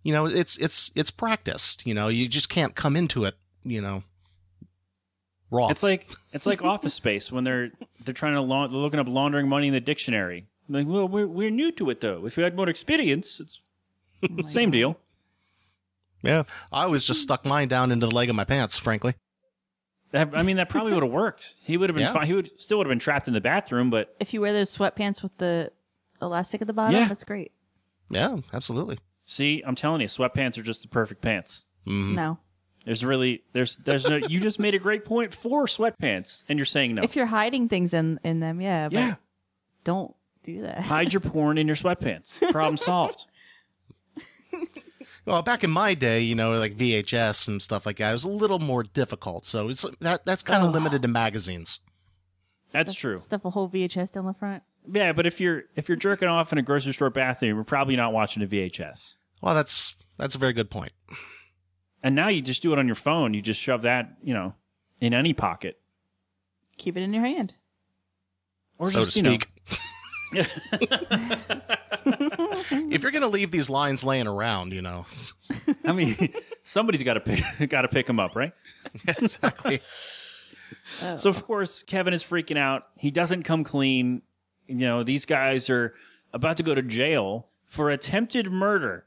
you 0.03 0.13
know 0.13 0.25
it's 0.25 0.57
it's 0.57 0.91
it's 0.95 1.11
practiced. 1.11 1.85
You 1.85 1.93
know, 1.93 2.07
you 2.07 2.27
just 2.27 2.49
can't 2.49 2.75
come 2.75 2.95
into 2.95 3.25
it. 3.25 3.35
You 3.63 3.81
know, 3.81 4.03
raw. 5.51 5.69
It's 5.69 5.83
like 5.83 6.09
it's 6.31 6.45
like 6.45 6.63
Office 6.63 6.93
Space 6.93 7.31
when 7.31 7.43
they're 7.43 7.71
they're 8.03 8.13
trying 8.13 8.33
to 8.33 8.41
laun- 8.41 8.71
they're 8.71 8.81
looking 8.81 8.99
up 8.99 9.07
laundering 9.07 9.47
money 9.47 9.67
in 9.67 9.73
the 9.73 9.79
dictionary. 9.79 10.47
Like, 10.69 10.87
well, 10.87 11.07
we're 11.07 11.27
we're 11.27 11.51
new 11.51 11.71
to 11.73 11.89
it 11.89 12.01
though. 12.01 12.25
If 12.25 12.37
you 12.37 12.43
had 12.43 12.55
more 12.55 12.69
experience, 12.69 13.39
it's 13.39 13.61
same 14.51 14.71
deal. 14.71 14.97
Yeah, 16.23 16.43
I 16.71 16.83
always 16.83 17.03
just 17.05 17.21
stuck 17.21 17.45
mine 17.45 17.67
down 17.67 17.91
into 17.91 18.07
the 18.07 18.13
leg 18.15 18.29
of 18.29 18.35
my 18.35 18.43
pants. 18.45 18.77
Frankly, 18.79 19.13
That, 20.11 20.29
I 20.35 20.43
mean, 20.43 20.57
that 20.57 20.69
probably 20.69 20.93
would 20.93 21.03
have 21.03 21.11
worked. 21.11 21.55
He 21.63 21.77
would 21.77 21.89
have 21.89 21.95
been 21.95 22.05
Yeah. 22.05 22.13
fine. 22.13 22.25
He 22.27 22.33
would 22.33 22.59
still 22.59 22.77
would 22.79 22.87
have 22.87 22.91
been 22.91 22.99
trapped 22.99 23.27
in 23.27 23.33
the 23.33 23.41
bathroom, 23.41 23.89
but 23.89 24.15
If 24.19 24.33
you 24.33 24.41
wear 24.41 24.53
those 24.53 24.75
sweatpants 24.75 25.21
with 25.23 25.37
the 25.37 25.71
elastic 26.21 26.61
at 26.61 26.67
the 26.67 26.73
bottom, 26.73 26.95
Yeah. 26.95 27.07
that's 27.07 27.23
great. 27.23 27.51
yeah, 28.09 28.37
absolutely. 28.53 28.97
see, 29.25 29.63
I'm 29.65 29.75
telling 29.75 30.01
you, 30.01 30.07
sweatpants 30.07 30.57
are 30.57 30.63
just 30.63 30.81
the 30.81 30.87
perfect 30.87 31.21
pants. 31.21 31.63
Mm-hmm. 31.87 32.15
No. 32.15 32.37
There's 32.85 33.05
really 33.05 33.43
there's 33.53 33.77
there's 33.77 34.07
no. 34.09 34.17
You 34.17 34.41
just 34.41 34.59
made 34.59 34.75
a 34.75 34.79
great 34.79 35.05
point 35.05 35.33
for 35.33 35.67
sweatpants, 35.67 36.43
and 36.49 36.59
you're 36.59 36.65
saying 36.65 36.95
no. 36.95 37.01
If 37.01 37.15
you're 37.15 37.25
hiding 37.27 37.69
things 37.69 37.93
in 37.93 38.19
in 38.25 38.41
them, 38.41 38.59
yeah, 38.59 38.89
but 38.89 38.93
yeah, 38.93 39.15
don't 39.85 40.13
do 40.43 40.63
that. 40.63 40.79
hide 40.79 41.13
your 41.13 41.21
porn 41.31 41.57
in 41.57 41.65
your 41.65 41.77
sweatpants. 41.77 42.39
Problem 42.51 42.75
solved. 42.75 43.25
Well, 45.25 45.41
back 45.41 45.63
in 45.63 45.71
my 45.71 45.93
day, 45.93 46.19
you 46.21 46.35
know, 46.35 46.51
like 46.57 46.75
VHS 46.75 47.47
and 47.47 47.61
stuff 47.61 47.85
like 47.85 47.97
that, 47.97 48.09
it 48.09 48.13
was 48.13 48.25
a 48.25 48.29
little 48.29 48.59
more 48.59 48.83
difficult. 48.83 49.45
So 49.45 49.69
it's 49.69 49.85
that 50.01 50.25
that's 50.25 50.43
kind 50.43 50.63
of 50.63 50.69
Oh. 50.69 50.73
limited 50.73 51.01
to 51.03 51.07
magazines. 51.07 51.79
That's 52.71 52.91
Stuff- 52.91 52.99
true. 53.01 53.17
Stuff 53.17 53.45
a 53.45 53.49
whole 53.51 53.67
VHS 53.69 54.11
down 54.11 54.25
the 54.25 54.33
front. 54.33 54.63
Yeah, 54.91 55.13
but 55.13 55.25
if 55.25 55.39
you're 55.39 55.63
if 55.75 55.87
you're 55.87 55.95
jerking 55.95 56.27
off 56.27 56.51
in 56.51 56.57
a 56.57 56.61
grocery 56.61 56.93
store 56.93 57.09
bathroom, 57.09 57.55
you're 57.55 57.63
probably 57.63 57.95
not 57.95 58.11
watching 58.11 58.43
a 58.43 58.47
VHS. 58.47 59.15
Well, 59.41 59.53
that's 59.55 59.95
that's 60.17 60.35
a 60.35 60.37
very 60.37 60.53
good 60.53 60.69
point. 60.69 60.91
And 62.01 62.15
now 62.15 62.27
you 62.27 62.41
just 62.41 62.61
do 62.61 62.73
it 62.73 62.79
on 62.79 62.85
your 62.85 62.95
phone. 62.95 63.33
You 63.33 63.41
just 63.41 63.61
shove 63.61 63.83
that, 63.83 64.17
you 64.21 64.33
know, 64.33 64.55
in 64.99 65.13
any 65.13 65.33
pocket. 65.33 65.79
Keep 66.77 66.97
it 66.97 67.01
in 67.01 67.13
your 67.13 67.23
hand. 67.23 67.53
Or 68.77 68.87
so 68.91 68.99
just, 69.05 69.13
to 69.13 69.19
you 69.19 69.23
know, 69.23 69.29
speak. 69.35 69.47
If 72.05 73.01
you're 73.01 73.11
going 73.11 73.21
to 73.21 73.27
leave 73.27 73.51
these 73.51 73.69
lines 73.69 74.03
laying 74.03 74.27
around, 74.27 74.73
you 74.73 74.81
know, 74.81 75.05
I 75.85 75.91
mean, 75.91 76.33
somebody's 76.63 77.03
got 77.03 77.15
to 77.15 77.19
pick 77.19 77.43
got 77.69 77.83
to 77.83 77.87
pick 77.87 78.07
them 78.07 78.19
up, 78.19 78.35
right? 78.35 78.53
exactly. 79.07 79.81
Oh. 81.01 81.17
So 81.17 81.29
of 81.29 81.43
course 81.45 81.83
Kevin 81.83 82.13
is 82.13 82.23
freaking 82.23 82.57
out. 82.57 82.87
He 82.97 83.11
doesn't 83.11 83.43
come 83.43 83.63
clean. 83.63 84.21
You 84.67 84.75
know, 84.75 85.03
these 85.03 85.25
guys 85.25 85.69
are 85.69 85.93
about 86.33 86.57
to 86.57 86.63
go 86.63 86.73
to 86.73 86.81
jail 86.81 87.47
for 87.65 87.89
attempted 87.89 88.51
murder. 88.51 89.05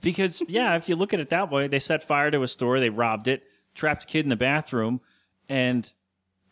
Because 0.00 0.42
yeah, 0.48 0.76
if 0.76 0.88
you 0.88 0.96
look 0.96 1.12
at 1.12 1.20
it 1.20 1.30
that 1.30 1.50
way, 1.50 1.68
they 1.68 1.78
set 1.78 2.02
fire 2.02 2.30
to 2.30 2.42
a 2.42 2.48
store, 2.48 2.80
they 2.80 2.90
robbed 2.90 3.28
it, 3.28 3.42
trapped 3.74 4.04
a 4.04 4.06
kid 4.06 4.24
in 4.24 4.28
the 4.28 4.36
bathroom, 4.36 5.00
and 5.48 5.92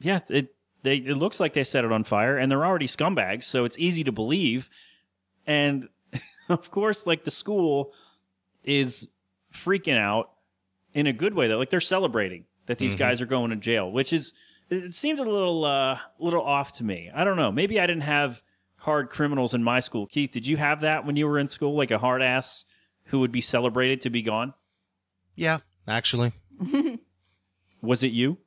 yeah, 0.00 0.20
it 0.28 0.55
they 0.86 0.96
it 0.96 1.16
looks 1.16 1.40
like 1.40 1.52
they 1.52 1.64
set 1.64 1.84
it 1.84 1.90
on 1.90 2.04
fire 2.04 2.38
and 2.38 2.50
they're 2.50 2.64
already 2.64 2.86
scumbags, 2.86 3.42
so 3.42 3.64
it's 3.64 3.78
easy 3.78 4.04
to 4.04 4.12
believe. 4.12 4.70
And 5.46 5.88
of 6.48 6.70
course, 6.70 7.06
like 7.06 7.24
the 7.24 7.30
school 7.30 7.92
is 8.62 9.08
freaking 9.52 9.98
out 9.98 10.30
in 10.94 11.06
a 11.06 11.12
good 11.12 11.34
way 11.34 11.48
though. 11.48 11.58
Like 11.58 11.70
they're 11.70 11.80
celebrating 11.80 12.44
that 12.66 12.78
these 12.78 12.94
guys 12.96 13.20
are 13.20 13.26
going 13.26 13.50
to 13.50 13.56
jail, 13.56 13.90
which 13.90 14.12
is 14.12 14.32
it 14.70 14.84
it 14.84 14.94
seems 14.94 15.18
a 15.18 15.24
little 15.24 15.64
uh 15.64 15.98
little 16.20 16.42
off 16.42 16.74
to 16.74 16.84
me. 16.84 17.10
I 17.14 17.24
don't 17.24 17.36
know. 17.36 17.50
Maybe 17.50 17.80
I 17.80 17.86
didn't 17.86 18.02
have 18.02 18.42
hard 18.78 19.10
criminals 19.10 19.54
in 19.54 19.64
my 19.64 19.80
school. 19.80 20.06
Keith, 20.06 20.30
did 20.30 20.46
you 20.46 20.56
have 20.56 20.82
that 20.82 21.04
when 21.04 21.16
you 21.16 21.26
were 21.26 21.38
in 21.38 21.48
school? 21.48 21.76
Like 21.76 21.90
a 21.90 21.98
hard 21.98 22.22
ass 22.22 22.64
who 23.06 23.20
would 23.20 23.32
be 23.32 23.40
celebrated 23.40 24.02
to 24.02 24.10
be 24.10 24.22
gone? 24.22 24.54
Yeah, 25.34 25.58
actually. 25.88 26.32
Was 27.82 28.02
it 28.02 28.12
you? 28.12 28.38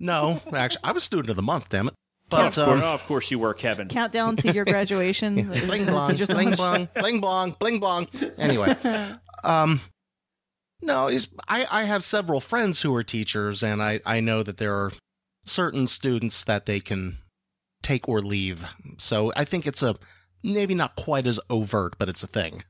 No, 0.00 0.40
actually, 0.52 0.80
I 0.82 0.92
was 0.92 1.04
student 1.04 1.28
of 1.30 1.36
the 1.36 1.42
month, 1.42 1.68
damn 1.68 1.88
it. 1.88 1.94
Oh, 2.32 2.36
But 2.36 2.46
of, 2.46 2.64
course, 2.66 2.80
um, 2.80 2.84
oh, 2.84 2.94
of 2.94 3.04
course 3.04 3.30
you 3.30 3.38
were, 3.38 3.54
Kevin. 3.54 3.88
Countdown 3.88 4.36
to 4.36 4.52
your 4.52 4.64
graduation. 4.64 5.34
bling 5.66 5.84
blong, 5.84 6.16
bling 6.16 6.54
blong, 6.54 6.88
bling 6.94 7.20
blong, 7.20 7.56
bling 7.58 7.80
blong. 7.80 8.08
Anyway, 8.38 8.74
um, 9.44 9.80
no, 10.80 11.08
it's, 11.08 11.28
I 11.48 11.66
I 11.70 11.84
have 11.84 12.02
several 12.02 12.40
friends 12.40 12.80
who 12.80 12.94
are 12.94 13.04
teachers, 13.04 13.62
and 13.62 13.82
I 13.82 14.00
I 14.06 14.20
know 14.20 14.42
that 14.42 14.56
there 14.56 14.74
are 14.74 14.92
certain 15.44 15.86
students 15.86 16.44
that 16.44 16.66
they 16.66 16.80
can 16.80 17.18
take 17.82 18.08
or 18.08 18.20
leave. 18.20 18.74
So 18.98 19.32
I 19.36 19.44
think 19.44 19.66
it's 19.66 19.82
a 19.82 19.96
maybe 20.42 20.74
not 20.74 20.96
quite 20.96 21.26
as 21.26 21.40
overt, 21.50 21.98
but 21.98 22.08
it's 22.08 22.22
a 22.22 22.28
thing. 22.28 22.62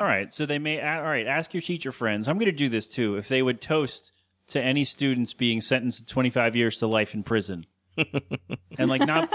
All 0.00 0.06
right, 0.06 0.32
so 0.32 0.46
they 0.46 0.58
may. 0.58 0.80
All 0.80 1.02
right, 1.02 1.26
ask 1.26 1.52
your 1.52 1.60
teacher 1.60 1.90
friends. 1.92 2.28
I'm 2.28 2.36
going 2.36 2.46
to 2.46 2.52
do 2.52 2.68
this 2.68 2.88
too. 2.88 3.16
If 3.16 3.28
they 3.28 3.42
would 3.42 3.60
toast 3.60 4.12
to 4.48 4.60
any 4.60 4.84
students 4.84 5.32
being 5.32 5.60
sentenced 5.60 6.00
to 6.00 6.06
25 6.06 6.56
years 6.56 6.78
to 6.78 6.86
life 6.86 7.14
in 7.14 7.22
prison, 7.22 7.66
and 8.78 8.88
like 8.90 9.06
not 9.06 9.30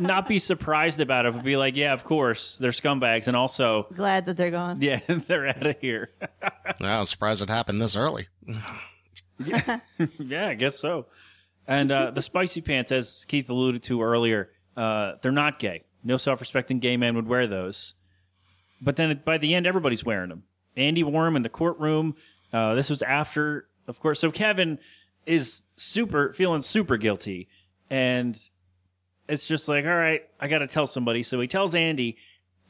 not 0.00 0.26
be 0.28 0.38
surprised 0.38 1.00
about 1.00 1.26
it, 1.26 1.32
but 1.34 1.44
be 1.44 1.56
like, 1.56 1.76
yeah, 1.76 1.92
of 1.92 2.04
course, 2.04 2.58
they're 2.58 2.70
scumbags, 2.70 3.28
and 3.28 3.36
also, 3.36 3.86
Glad 3.94 4.26
that 4.26 4.36
they're 4.36 4.50
gone. 4.50 4.80
yeah, 4.82 5.00
they're 5.08 5.46
out 5.48 5.66
of 5.66 5.76
here. 5.80 6.10
I'm 6.80 7.04
surprised 7.06 7.42
it 7.42 7.48
happened 7.48 7.80
this 7.80 7.96
early. 7.96 8.26
yeah, 9.38 10.48
I 10.48 10.54
guess 10.54 10.78
so. 10.78 11.06
And 11.66 11.92
uh, 11.92 12.10
the 12.10 12.22
spicy 12.22 12.60
pants, 12.60 12.90
as 12.92 13.24
Keith 13.28 13.48
alluded 13.48 13.82
to 13.84 14.02
earlier, 14.02 14.50
uh, 14.76 15.12
they're 15.22 15.30
not 15.32 15.58
gay. 15.58 15.84
No 16.02 16.16
self-respecting 16.16 16.80
gay 16.80 16.96
man 16.96 17.14
would 17.16 17.28
wear 17.28 17.46
those. 17.46 17.94
But 18.82 18.96
then 18.96 19.20
by 19.24 19.38
the 19.38 19.54
end, 19.54 19.66
everybody's 19.66 20.04
wearing 20.04 20.30
them. 20.30 20.44
Andy 20.76 21.02
wore 21.02 21.24
them 21.26 21.36
in 21.36 21.42
the 21.42 21.48
courtroom. 21.48 22.16
Uh, 22.52 22.74
this 22.74 22.90
was 22.90 23.02
after, 23.02 23.66
of 23.86 24.00
course. 24.00 24.20
So 24.20 24.30
Kevin 24.30 24.78
is 25.26 25.62
super 25.76 26.32
feeling 26.32 26.62
super 26.62 26.96
guilty, 26.96 27.48
and 27.88 28.38
it's 29.28 29.46
just 29.46 29.68
like, 29.68 29.84
all 29.84 29.94
right, 29.94 30.22
I 30.40 30.48
got 30.48 30.58
to 30.58 30.66
tell 30.66 30.86
somebody. 30.86 31.22
So 31.22 31.40
he 31.40 31.46
tells 31.46 31.74
Andy, 31.74 32.16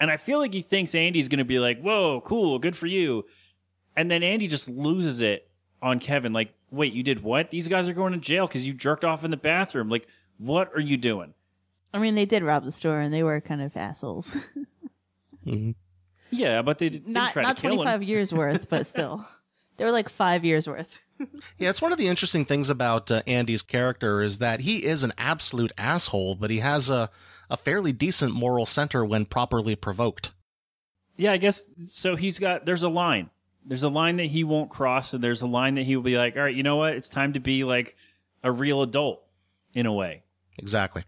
and 0.01 0.11
I 0.11 0.16
feel 0.16 0.38
like 0.38 0.53
he 0.53 0.62
thinks 0.62 0.94
Andy's 0.94 1.29
going 1.29 1.38
to 1.38 1.44
be 1.44 1.59
like, 1.59 1.81
"Whoa, 1.81 2.20
cool, 2.20 2.59
good 2.59 2.77
for 2.77 2.87
you," 2.87 3.25
and 3.96 4.11
then 4.11 4.23
Andy 4.23 4.46
just 4.46 4.68
loses 4.68 5.20
it 5.20 5.49
on 5.83 5.99
Kevin. 5.99 6.33
Like, 6.33 6.53
wait, 6.70 6.92
you 6.92 7.03
did 7.03 7.23
what? 7.23 7.51
These 7.51 7.68
guys 7.68 7.88
are 7.88 7.94
going 7.94 8.12
to 8.12 8.18
jail 8.18 8.46
because 8.46 8.66
you 8.66 8.73
jerked 8.75 9.05
off 9.05 9.25
in 9.25 9.31
the 9.31 9.37
bathroom. 9.37 9.88
Like, 9.88 10.07
what 10.38 10.70
are 10.75 10.81
you 10.81 10.96
doing? 10.96 11.35
I 11.92 11.99
mean, 11.99 12.14
they 12.14 12.25
did 12.25 12.42
rob 12.42 12.64
the 12.64 12.73
store, 12.73 13.01
and 13.01 13.12
they 13.12 13.23
were 13.23 13.40
kind 13.40 13.61
of 13.62 13.77
assholes. 13.77 14.37
Mm-hmm. 15.46 15.70
Yeah, 16.31 16.62
but 16.62 16.79
they 16.79 16.90
didn't 16.90 17.12
not 17.12 17.33
try 17.33 17.42
not 17.42 17.57
to 17.57 17.62
kill 17.62 17.77
twenty 17.77 17.90
five 17.90 18.03
him. 18.03 18.09
years 18.09 18.33
worth, 18.33 18.68
but 18.68 18.87
still, 18.87 19.27
they 19.81 19.87
were 19.87 19.93
like 19.93 20.11
five 20.11 20.45
years 20.45 20.69
worth. 20.69 20.99
Yeah, 21.59 21.69
it's 21.69 21.83
one 21.83 21.93
of 21.93 21.99
the 21.99 22.09
interesting 22.09 22.47
things 22.47 22.71
about 22.71 23.11
uh, 23.11 23.21
Andy's 23.27 23.61
character 23.61 24.23
is 24.23 24.38
that 24.38 24.61
he 24.61 24.87
is 24.87 25.03
an 25.03 25.12
absolute 25.19 25.71
asshole, 25.77 26.35
but 26.35 26.49
he 26.49 26.61
has 26.61 26.88
a, 26.88 27.11
a 27.51 27.59
fairly 27.59 27.93
decent 27.93 28.33
moral 28.33 28.64
center 28.64 29.05
when 29.05 29.27
properly 29.27 29.77
provoked. 29.77 30.33
Yeah, 31.19 31.33
I 31.33 31.37
guess 31.37 31.66
so. 31.85 32.16
He's 32.16 32.38
got 32.38 32.64
there's 32.64 32.85
a 32.85 32.88
line. 32.88 33.29
There's 33.66 33.83
a 33.83 33.90
line 33.90 34.16
that 34.16 34.29
he 34.29 34.45
won't 34.45 34.71
cross, 34.71 35.12
and 35.12 35.23
there's 35.23 35.43
a 35.43 35.47
line 35.47 35.75
that 35.75 35.83
he 35.83 35.95
will 35.95 36.03
be 36.03 36.16
like, 36.16 36.37
"All 36.37 36.43
right, 36.43 36.55
you 36.55 36.62
know 36.62 36.77
what? 36.77 36.95
It's 36.95 37.11
time 37.11 37.35
to 37.35 37.40
be 37.40 37.64
like 37.64 37.97
a 38.43 38.51
real 38.51 38.81
adult 38.81 39.23
in 39.75 39.85
a 39.85 39.93
way." 39.93 40.23
Exactly. 40.59 41.03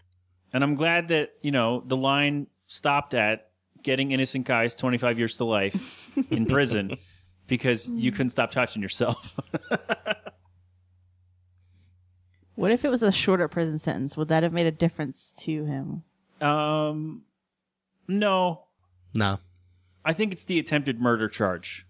And 0.52 0.62
I'm 0.62 0.74
glad 0.74 1.08
that 1.08 1.30
you 1.40 1.52
know 1.52 1.82
the 1.86 1.96
line 1.96 2.48
stopped 2.66 3.14
at 3.14 3.48
getting 3.82 4.12
innocent 4.12 4.46
guys 4.46 4.74
25 4.74 5.18
years 5.18 5.38
to 5.38 5.46
life 5.46 6.10
in 6.30 6.44
prison 6.44 6.98
because 7.52 7.86
you 7.86 8.10
couldn't 8.10 8.30
stop 8.30 8.50
touching 8.50 8.80
yourself. 8.80 9.38
What 12.54 12.70
if 12.70 12.84
it 12.84 12.90
was 12.90 13.02
a 13.02 13.10
shorter 13.10 13.48
prison 13.48 13.78
sentence? 13.78 14.14
Would 14.16 14.28
that 14.28 14.42
have 14.42 14.52
made 14.52 14.66
a 14.66 14.70
difference 14.70 15.32
to 15.38 15.64
him? 15.64 16.02
um, 16.40 17.22
no, 18.06 18.64
No. 19.14 19.38
I 20.04 20.12
think 20.12 20.32
it's 20.32 20.44
the 20.44 20.58
attempted 20.58 21.00
murder 21.00 21.28
charge. 21.28 21.86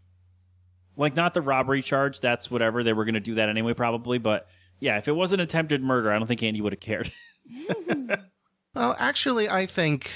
Like 0.97 1.17
not 1.17 1.35
the 1.35 1.43
robbery 1.43 1.83
charge. 1.83 2.21
That's 2.21 2.49
whatever. 2.51 2.85
They 2.85 2.93
were 2.93 3.05
going 3.05 3.15
to 3.15 3.21
do 3.21 3.35
that 3.35 3.49
anyway, 3.49 3.75
probably. 3.75 4.19
But 4.19 4.47
yeah, 4.79 4.99
if 4.99 5.09
it 5.09 5.13
wasn't 5.13 5.43
attempted 5.43 5.83
murder, 5.83 6.13
I 6.13 6.19
don't 6.19 6.29
think 6.29 6.43
Andy 6.45 6.61
would 6.61 6.73
have 6.73 6.81
cared. 6.81 7.11
Well, 8.75 8.97
actually, 8.99 9.51
I 9.51 9.67
think 9.67 10.11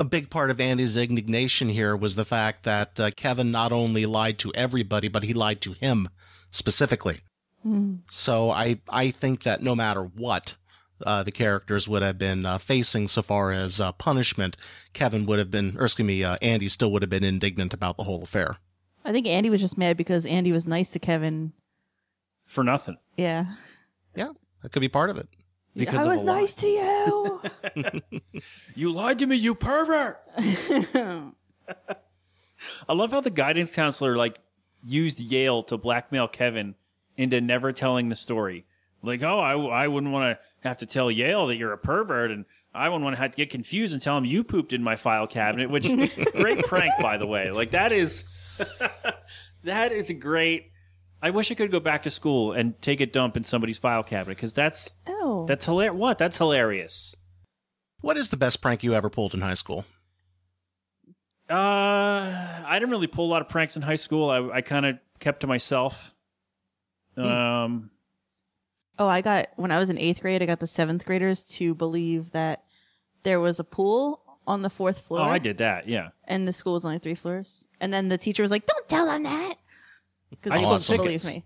a 0.00 0.04
big 0.04 0.30
part 0.30 0.50
of 0.50 0.60
Andy's 0.60 0.96
indignation 0.96 1.68
here 1.68 1.96
was 1.96 2.16
the 2.16 2.24
fact 2.24 2.64
that 2.64 2.98
uh, 2.98 3.10
Kevin 3.16 3.50
not 3.50 3.72
only 3.72 4.06
lied 4.06 4.38
to 4.38 4.52
everybody, 4.54 5.08
but 5.08 5.22
he 5.22 5.32
lied 5.34 5.60
to 5.62 5.72
him 5.72 6.08
specifically. 6.50 7.20
So 8.10 8.50
I 8.50 8.80
I 8.88 9.12
think 9.12 9.44
that 9.44 9.62
no 9.62 9.76
matter 9.76 10.02
what 10.02 10.56
uh, 11.06 11.22
the 11.22 11.30
characters 11.30 11.88
would 11.88 12.02
have 12.02 12.18
been 12.18 12.44
uh, 12.44 12.58
facing 12.58 13.06
so 13.06 13.22
far 13.22 13.52
as 13.52 13.80
uh, 13.80 13.92
punishment, 13.92 14.56
Kevin 14.92 15.26
would 15.26 15.38
have 15.38 15.50
been, 15.50 15.76
or 15.78 15.84
excuse 15.84 16.06
me, 16.06 16.24
uh, 16.24 16.38
Andy 16.42 16.66
still 16.66 16.90
would 16.90 17.02
have 17.02 17.10
been 17.10 17.22
indignant 17.22 17.72
about 17.72 17.96
the 17.96 18.02
whole 18.02 18.22
affair. 18.22 18.56
I 19.04 19.12
think 19.12 19.28
Andy 19.28 19.48
was 19.48 19.60
just 19.60 19.78
mad 19.78 19.96
because 19.96 20.26
Andy 20.26 20.50
was 20.50 20.66
nice 20.66 20.88
to 20.90 20.98
Kevin. 20.98 21.52
For 22.46 22.64
nothing. 22.64 22.96
Yeah. 23.16 23.54
Yeah, 24.16 24.30
that 24.62 24.72
could 24.72 24.80
be 24.80 24.88
part 24.88 25.10
of 25.10 25.16
it. 25.16 25.28
Because 25.74 26.06
I 26.06 26.10
was 26.10 26.22
nice 26.22 26.54
to 26.54 26.66
you. 26.66 27.42
You 28.74 28.92
lied 28.92 29.18
to 29.18 29.26
me, 29.26 29.36
you 29.36 29.54
pervert. 29.54 30.18
I 30.38 31.32
love 32.88 33.10
how 33.10 33.20
the 33.20 33.30
guidance 33.30 33.74
counselor 33.74 34.16
like 34.16 34.38
used 34.84 35.20
Yale 35.20 35.62
to 35.64 35.76
blackmail 35.76 36.28
Kevin 36.28 36.74
into 37.16 37.40
never 37.40 37.72
telling 37.72 38.08
the 38.08 38.16
story. 38.16 38.64
Like, 39.02 39.22
oh, 39.22 39.38
I, 39.40 39.84
I 39.84 39.88
wouldn't 39.88 40.12
want 40.12 40.38
to 40.38 40.44
have 40.66 40.78
to 40.78 40.86
tell 40.86 41.10
Yale 41.10 41.48
that 41.48 41.56
you're 41.56 41.72
a 41.72 41.78
pervert, 41.78 42.30
and 42.30 42.44
I 42.74 42.88
wouldn't 42.88 43.04
want 43.04 43.16
to 43.16 43.22
have 43.22 43.32
to 43.32 43.36
get 43.36 43.50
confused 43.50 43.92
and 43.92 44.00
tell 44.00 44.16
him 44.16 44.24
you 44.24 44.44
pooped 44.44 44.72
in 44.72 44.82
my 44.82 44.96
file 44.96 45.26
cabinet. 45.26 45.70
Which 45.70 45.86
great 46.34 46.64
prank, 46.64 46.92
by 47.00 47.18
the 47.18 47.26
way. 47.26 47.50
Like 47.50 47.72
that 47.72 47.92
is 47.92 48.24
that 49.64 49.92
is 49.92 50.10
a 50.10 50.14
great. 50.14 50.70
I 51.20 51.30
wish 51.30 51.52
I 51.52 51.54
could 51.54 51.70
go 51.70 51.80
back 51.80 52.04
to 52.04 52.10
school 52.10 52.52
and 52.52 52.80
take 52.82 53.00
a 53.00 53.06
dump 53.06 53.36
in 53.36 53.44
somebody's 53.44 53.78
file 53.78 54.02
cabinet 54.02 54.36
because 54.36 54.54
that's 54.54 54.90
oh. 55.42 55.46
that's 55.46 55.64
hilarious. 55.64 55.98
What? 55.98 56.18
That's 56.18 56.36
hilarious. 56.36 57.14
What 58.00 58.16
is 58.16 58.30
the 58.30 58.36
best 58.36 58.60
prank 58.60 58.82
you 58.82 58.94
ever 58.94 59.08
pulled 59.10 59.34
in 59.34 59.40
high 59.40 59.54
school? 59.54 59.84
Uh, 61.48 62.62
I 62.66 62.74
didn't 62.74 62.90
really 62.90 63.06
pull 63.06 63.26
a 63.26 63.30
lot 63.30 63.42
of 63.42 63.48
pranks 63.48 63.76
in 63.76 63.82
high 63.82 63.96
school. 63.96 64.30
I, 64.30 64.56
I 64.56 64.60
kind 64.62 64.86
of 64.86 64.96
kept 65.20 65.40
to 65.40 65.46
myself. 65.46 66.14
Um, 67.16 67.90
Oh, 68.98 69.08
I 69.08 69.20
got 69.20 69.48
when 69.56 69.70
I 69.70 69.78
was 69.78 69.90
in 69.90 69.98
eighth 69.98 70.20
grade. 70.20 70.42
I 70.42 70.46
got 70.46 70.60
the 70.60 70.66
seventh 70.66 71.04
graders 71.04 71.44
to 71.56 71.74
believe 71.74 72.32
that 72.32 72.64
there 73.22 73.40
was 73.40 73.58
a 73.58 73.64
pool 73.64 74.22
on 74.46 74.62
the 74.62 74.70
fourth 74.70 75.00
floor. 75.00 75.20
oh, 75.20 75.24
I 75.24 75.38
did 75.38 75.58
that. 75.58 75.88
Yeah, 75.88 76.10
And 76.24 76.46
the 76.46 76.52
school 76.52 76.74
was 76.74 76.84
only 76.84 76.98
three 76.98 77.14
floors. 77.14 77.66
And 77.80 77.92
then 77.92 78.08
the 78.08 78.18
teacher 78.18 78.42
was 78.42 78.50
like, 78.50 78.66
"Don't 78.66 78.88
tell 78.88 79.06
them 79.06 79.22
that," 79.22 79.54
because 80.30 80.52
they 80.52 80.60
sold 80.60 80.80
didn't 80.80 81.04
believe 81.04 81.24
me. 81.24 81.44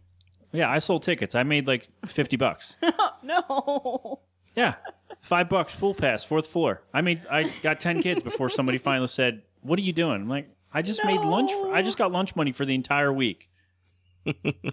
Yeah. 0.56 0.70
I 0.70 0.78
sold 0.80 1.02
tickets. 1.02 1.34
I 1.34 1.42
made 1.42 1.66
like 1.66 1.86
fifty 2.06 2.36
bucks. 2.36 2.76
No. 3.22 4.20
Yeah, 4.54 4.74
five 5.20 5.48
bucks 5.48 5.74
pool 5.74 5.94
pass, 5.94 6.22
fourth 6.24 6.46
floor. 6.46 6.82
I 6.94 7.00
made. 7.00 7.26
I 7.30 7.50
got 7.62 7.80
ten 7.80 8.00
kids 8.02 8.22
before 8.22 8.48
somebody 8.48 8.78
finally 8.78 9.08
said, 9.08 9.42
"What 9.62 9.78
are 9.78 9.82
you 9.82 9.92
doing?" 9.92 10.22
I'm 10.22 10.28
like, 10.28 10.48
"I 10.72 10.82
just 10.82 11.04
made 11.04 11.20
lunch. 11.20 11.50
For, 11.52 11.74
I 11.74 11.82
just 11.82 11.98
got 11.98 12.12
lunch 12.12 12.36
money 12.36 12.52
for 12.52 12.64
the 12.64 12.74
entire 12.74 13.12
week. 13.12 13.48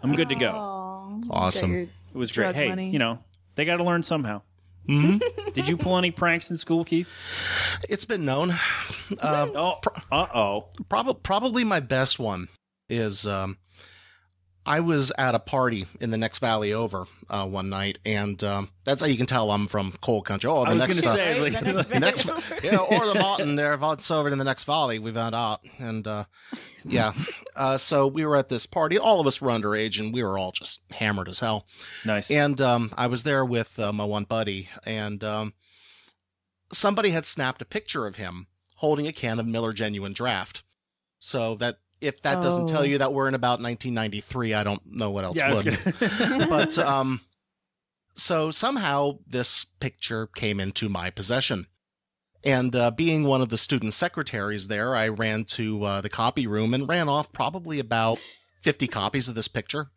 I'm 0.02 0.16
good 0.16 0.30
to 0.30 0.36
go." 0.36 0.52
Awesome. 1.30 1.74
It 1.76 1.90
was 2.14 2.32
great. 2.32 2.46
Drug 2.46 2.56
Hey, 2.56 2.70
money. 2.70 2.90
you 2.92 3.00
know, 3.00 3.20
they 3.56 3.66
got 3.66 3.78
to 3.78 3.84
learn 3.84 4.04
somehow. 4.04 4.42
Mm-hmm. 4.88 5.50
Did 5.54 5.68
you 5.68 5.78
pull 5.78 5.98
any 5.98 6.12
pranks 6.12 6.52
in 6.52 6.58
school, 6.58 6.84
Keith? 6.86 7.10
It's 7.90 8.06
been 8.06 8.26
known. 8.26 8.52
Uh, 9.20 9.48
Oh, 9.56 9.80
uh 10.12 10.28
oh. 10.34 10.66
Probably, 10.90 11.16
probably 11.24 11.64
my 11.64 11.80
best 11.80 12.20
one 12.20 12.48
is 12.90 13.26
um, 13.26 13.58
I 14.66 14.80
was 14.80 15.12
at 15.18 15.36
a 15.36 15.40
party 15.40 15.86
in 16.00 16.10
the 16.10 16.18
next 16.18 16.40
valley 16.40 16.72
over 16.74 17.06
uh, 17.30 17.46
one 17.48 17.70
night, 17.70 18.00
and 18.06 18.42
um, 18.44 18.70
that's 18.86 19.02
how 19.02 19.08
you 19.08 19.18
can 19.18 19.26
tell 19.26 19.52
I'm 19.52 19.68
from 19.68 19.92
coal 20.02 20.22
country. 20.22 20.50
Oh, 20.50 20.64
the 20.64 20.72
I 20.72 20.74
was 20.74 20.80
next, 20.80 21.02
going 21.02 21.18
to 21.18 21.22
uh, 21.22 21.26
say, 21.26 21.42
like, 21.42 21.60
The 21.60 22.00
next 22.00 22.24
the 22.24 22.32
next, 22.32 22.64
yeah, 22.64 22.78
or 22.78 23.08
the 23.08 23.16
mountain 23.16 23.56
there. 23.56 23.78
It's 23.82 24.10
over 24.10 24.30
in 24.30 24.38
the 24.38 24.46
next 24.46 24.64
valley. 24.64 25.00
We 25.00 25.12
found 25.12 25.36
out, 25.36 25.66
and 25.80 26.08
uh, 26.08 26.26
yeah, 26.86 27.14
uh, 27.56 27.78
so 27.78 28.08
we 28.08 28.26
were 28.26 28.38
at 28.38 28.50
this 28.50 28.66
party. 28.66 28.98
All 28.98 29.20
of 29.20 29.28
us 29.28 29.42
were 29.42 29.50
underage, 29.52 30.00
and 30.00 30.14
we 30.14 30.24
were 30.24 30.38
all 30.38 30.52
just 30.52 30.84
hammered 30.92 31.28
as 31.28 31.40
hell. 31.40 31.68
nice. 32.06 32.32
And 32.32 32.62
um, 32.62 32.92
I 32.98 33.08
was 33.08 33.24
there 33.24 33.44
with 33.44 33.78
uh, 33.78 33.92
my 33.92 34.06
one 34.06 34.24
buddy, 34.24 34.70
and 34.86 35.24
um, 35.24 35.54
somebody 36.72 37.10
had 37.10 37.26
snapped 37.26 37.62
a 37.62 37.66
picture 37.66 38.08
of 38.08 38.16
him 38.16 38.48
holding 38.76 39.08
a 39.08 39.14
can 39.14 39.40
of 39.40 39.48
Miller 39.48 39.74
Genuine 39.74 40.14
Draft. 40.14 40.64
So 41.20 41.56
that 41.56 41.78
if 42.04 42.22
that 42.24 42.42
doesn't 42.42 42.66
Oh. 42.66 42.68
tell 42.68 42.86
you 42.86 43.00
that 43.00 43.14
we're 43.14 43.28
in 43.28 43.36
about 43.36 43.62
1993, 43.62 44.54
I 44.54 44.64
don't 44.64 44.82
know 44.86 45.10
what 45.12 45.24
else 45.24 45.38
yeah, 45.38 45.54
would. 45.54 46.50
but 46.50 46.78
um, 46.78 47.22
so 48.14 48.52
somehow 48.52 49.20
this 49.26 49.66
picture 49.80 50.28
came 50.28 50.60
into 50.60 50.90
my 50.90 51.10
possession. 51.10 51.68
And 52.46 52.76
uh, 52.76 52.92
being 52.92 53.24
one 53.24 53.42
of 53.42 53.48
the 53.50 53.58
student 53.58 53.94
secretaries 53.94 54.68
there, 54.68 54.96
I 54.96 55.08
ran 55.08 55.46
to 55.46 55.84
uh, 55.86 56.02
the 56.02 56.10
copy 56.10 56.46
room 56.46 56.74
and 56.74 56.88
ran 56.88 57.08
off 57.08 57.32
probably 57.32 57.80
about 57.80 58.20
50 58.62 58.88
copies 58.88 59.30
of 59.30 59.36
this 59.36 59.48
picture 59.48 59.88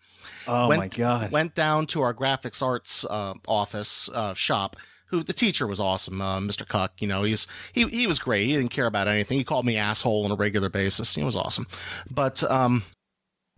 oh 0.47 0.69
went, 0.69 0.81
my 0.81 0.88
god. 0.88 1.33
Went 1.33 1.55
down 1.55 1.87
to 1.87 2.03
our 2.03 2.14
graphics 2.14 2.62
arts 2.62 3.05
uh, 3.05 3.35
office 3.47 4.09
uh, 4.14 4.35
shop. 4.35 4.77
Who 5.11 5.23
the 5.23 5.33
teacher 5.33 5.66
was 5.66 5.79
awesome, 5.79 6.21
uh, 6.21 6.40
Mr. 6.40 6.66
Cuck. 6.66 7.01
You 7.01 7.07
know, 7.07 7.23
he's 7.23 7.47
he 7.73 7.85
he 7.85 8.07
was 8.07 8.19
great. 8.19 8.47
He 8.47 8.57
didn't 8.57 8.71
care 8.71 8.87
about 8.87 9.09
anything. 9.09 9.38
He 9.38 9.45
called 9.45 9.64
me 9.64 9.77
asshole 9.77 10.25
on 10.25 10.33
a 10.33 10.37
regular 10.37 10.69
basis. 10.69 11.14
He 11.14 11.23
was 11.23 11.37
awesome. 11.37 11.66
But 12.11 12.42
um, 12.51 12.83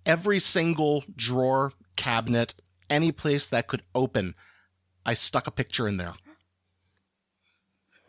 every 0.05 0.39
single 0.39 1.05
drawer, 1.17 1.73
cabinet, 1.97 2.55
any 2.91 3.13
place 3.13 3.49
that 3.49 3.67
could 3.67 3.83
open, 3.95 4.35
I 5.07 5.15
stuck 5.15 5.47
a 5.47 5.51
picture 5.51 5.89
in 5.89 5.97
there. 5.97 6.15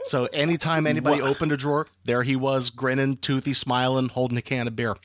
So 0.04 0.26
anytime 0.32 0.88
anybody 0.88 1.22
opened 1.22 1.52
a 1.52 1.58
drawer, 1.58 1.88
there 2.06 2.24
he 2.24 2.36
was, 2.36 2.70
grinning, 2.70 3.18
toothy, 3.18 3.54
smiling, 3.54 4.10
holding 4.10 4.38
a 4.38 4.42
can 4.42 4.68
of 4.68 4.76
beer. 4.76 4.96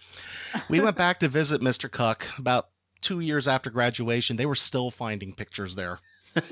We 0.68 0.80
went 0.80 0.96
back 0.96 1.18
to 1.20 1.28
visit 1.28 1.60
Mr. 1.60 1.90
Cuck 1.90 2.26
about 2.38 2.68
two 3.00 3.20
years 3.20 3.48
after 3.48 3.70
graduation. 3.70 4.36
They 4.36 4.46
were 4.46 4.54
still 4.54 4.90
finding 4.90 5.34
pictures 5.34 5.74
there. 5.74 5.98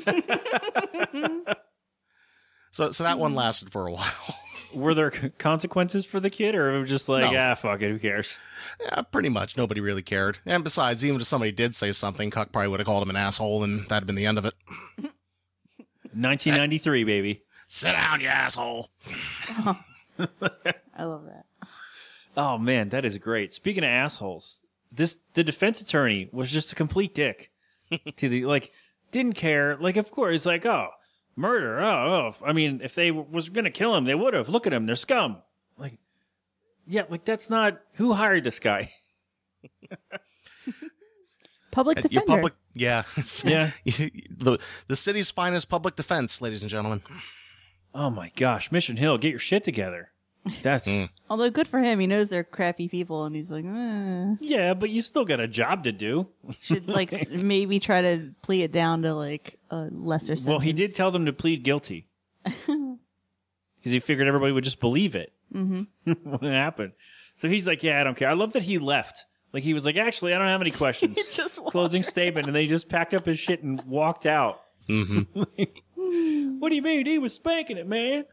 so, 2.72 2.90
so 2.90 3.04
that 3.04 3.18
one 3.18 3.34
lasted 3.36 3.70
for 3.70 3.86
a 3.86 3.92
while. 3.92 4.12
Were 4.74 4.94
there 4.94 5.10
consequences 5.38 6.04
for 6.06 6.18
the 6.18 6.30
kid, 6.30 6.54
or 6.54 6.74
it 6.74 6.80
was 6.80 6.88
just 6.88 7.06
like, 7.08 7.30
No. 7.30 7.38
ah, 7.38 7.54
fuck 7.54 7.82
it, 7.82 7.90
who 7.90 7.98
cares? 7.98 8.38
yeah, 8.82 9.02
pretty 9.02 9.28
much. 9.28 9.56
Nobody 9.56 9.80
really 9.80 10.02
cared. 10.02 10.38
And 10.46 10.64
besides, 10.64 11.04
even 11.04 11.20
if 11.20 11.26
somebody 11.26 11.52
did 11.52 11.74
say 11.74 11.92
something, 11.92 12.30
Cuck 12.30 12.50
probably 12.52 12.68
would 12.68 12.80
have 12.80 12.86
called 12.86 13.02
him 13.02 13.10
an 13.10 13.16
asshole, 13.16 13.62
and 13.64 13.86
that'd 13.88 14.06
been 14.06 14.16
the 14.16 14.24
end 14.26 14.38
of 14.38 14.46
it. 14.46 14.54
1993, 16.14 17.04
baby. 17.04 17.42
Sit 17.68 17.92
down, 17.92 18.20
you 18.20 18.28
asshole. 18.28 18.90
I 20.18 21.04
love 21.04 21.24
that. 21.26 21.44
Oh 22.36 22.58
man, 22.58 22.90
that 22.90 23.04
is 23.04 23.16
great. 23.18 23.52
Speaking 23.52 23.84
of 23.84 23.88
assholes, 23.90 24.60
this 24.90 25.18
the 25.34 25.44
defense 25.44 25.80
attorney 25.80 26.28
was 26.32 26.50
just 26.50 26.72
a 26.72 26.74
complete 26.74 27.14
dick 27.14 27.50
to 28.16 28.28
the 28.28 28.44
like 28.46 28.72
didn't 29.10 29.34
care. 29.34 29.76
Like 29.76 29.96
of 29.96 30.10
course, 30.10 30.44
like 30.46 30.64
oh 30.66 30.88
murder. 31.36 31.80
Oh, 31.80 32.34
oh. 32.40 32.44
I 32.44 32.52
mean, 32.52 32.80
if 32.82 32.94
they 32.94 33.08
w- 33.08 33.26
was 33.30 33.48
gonna 33.50 33.70
kill 33.70 33.94
him, 33.94 34.04
they 34.04 34.14
would 34.14 34.34
have. 34.34 34.48
Look 34.48 34.66
at 34.66 34.72
him, 34.72 34.86
they're 34.86 34.94
scum. 34.96 35.38
Like 35.78 35.98
yeah, 36.86 37.02
like 37.08 37.24
that's 37.24 37.48
not 37.50 37.80
who 37.94 38.12
hired 38.14 38.44
this 38.44 38.58
guy. 38.58 38.92
Public 41.70 41.96
defender. 41.96 42.14
Your 42.14 42.26
public, 42.26 42.52
yeah, 42.74 43.02
Yeah. 43.44 43.70
the 43.84 44.58
the 44.88 44.96
city's 44.96 45.30
finest 45.30 45.70
public 45.70 45.96
defense, 45.96 46.42
ladies 46.42 46.62
and 46.62 46.70
gentlemen. 46.70 47.02
Oh 47.94 48.10
my 48.10 48.30
gosh, 48.36 48.70
Mission 48.70 48.98
Hill, 48.98 49.16
get 49.18 49.30
your 49.30 49.38
shit 49.38 49.62
together. 49.62 50.10
That's 50.62 50.90
hmm. 50.90 51.04
Although 51.30 51.50
good 51.50 51.68
for 51.68 51.78
him, 51.78 52.00
he 52.00 52.06
knows 52.06 52.28
they're 52.28 52.44
crappy 52.44 52.88
people, 52.88 53.24
and 53.24 53.34
he's 53.34 53.50
like, 53.50 53.64
eh. 53.64 54.34
yeah, 54.40 54.74
but 54.74 54.90
you 54.90 55.00
still 55.00 55.24
got 55.24 55.40
a 55.40 55.46
job 55.46 55.84
to 55.84 55.92
do. 55.92 56.28
should 56.60 56.88
like 56.88 57.30
maybe 57.30 57.78
try 57.78 58.02
to 58.02 58.32
plea 58.42 58.64
it 58.64 58.72
down 58.72 59.02
to 59.02 59.14
like 59.14 59.58
a 59.70 59.88
lesser 59.90 60.36
sentence. 60.36 60.46
Well, 60.46 60.58
he 60.58 60.72
did 60.72 60.94
tell 60.94 61.10
them 61.10 61.26
to 61.26 61.32
plead 61.32 61.62
guilty 61.62 62.08
because 62.44 62.98
he 63.84 64.00
figured 64.00 64.26
everybody 64.26 64.52
would 64.52 64.64
just 64.64 64.80
believe 64.80 65.14
it 65.14 65.32
mm-hmm. 65.54 66.12
when 66.12 66.52
it 66.52 66.56
happened. 66.56 66.92
So 67.36 67.48
he's 67.48 67.66
like, 67.66 67.82
"Yeah, 67.82 68.00
I 68.00 68.04
don't 68.04 68.16
care." 68.16 68.28
I 68.28 68.34
love 68.34 68.52
that 68.54 68.64
he 68.64 68.78
left. 68.78 69.24
Like 69.52 69.62
he 69.62 69.74
was 69.74 69.86
like, 69.86 69.96
"Actually, 69.96 70.34
I 70.34 70.38
don't 70.38 70.48
have 70.48 70.60
any 70.60 70.70
questions." 70.70 71.16
He 71.16 71.24
just 71.30 71.60
walked 71.60 71.72
closing 71.72 72.02
statement, 72.02 72.46
and 72.46 72.56
then 72.56 72.62
he 72.62 72.68
just 72.68 72.88
packed 72.88 73.14
up 73.14 73.26
his 73.26 73.38
shit 73.38 73.62
and 73.62 73.80
walked 73.84 74.26
out. 74.26 74.60
Mm-hmm. 74.88 76.58
what 76.58 76.68
do 76.68 76.74
you 76.74 76.82
mean? 76.82 77.06
He 77.06 77.18
was 77.18 77.32
spanking 77.32 77.76
it, 77.76 77.86
man. 77.86 78.24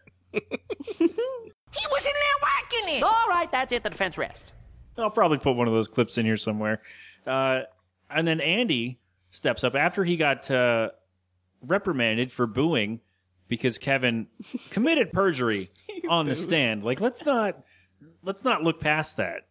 He 1.72 1.86
was 1.92 2.06
in 2.06 2.12
there 2.14 2.50
whacking 2.50 2.98
it. 2.98 3.04
All 3.04 3.28
right, 3.30 3.52
that's 3.52 3.72
it. 3.72 3.84
The 3.84 3.90
defense 3.90 4.18
rests. 4.18 4.52
I'll 4.98 5.10
probably 5.10 5.38
put 5.38 5.54
one 5.54 5.68
of 5.68 5.74
those 5.74 5.88
clips 5.88 6.18
in 6.18 6.26
here 6.26 6.38
somewhere. 6.38 6.82
Uh, 7.26 7.62
and 8.10 8.28
then 8.28 8.42
Andy 8.42 9.00
steps 9.32 9.64
up 9.64 9.76
after 9.76 10.04
he 10.04 10.18
got 10.18 10.50
uh, 10.52 10.90
reprimanded 11.62 12.32
for 12.32 12.48
booing 12.48 13.00
because 13.48 13.78
Kevin 13.78 14.28
committed 14.72 15.12
perjury 15.14 15.72
on 16.10 16.28
the 16.28 16.36
stand. 16.36 16.84
Like, 16.84 17.00
let's 17.02 17.26
not 17.26 17.64
let's 18.24 18.44
not 18.44 18.64
look 18.64 18.80
past 18.80 19.18
that. 19.18 19.48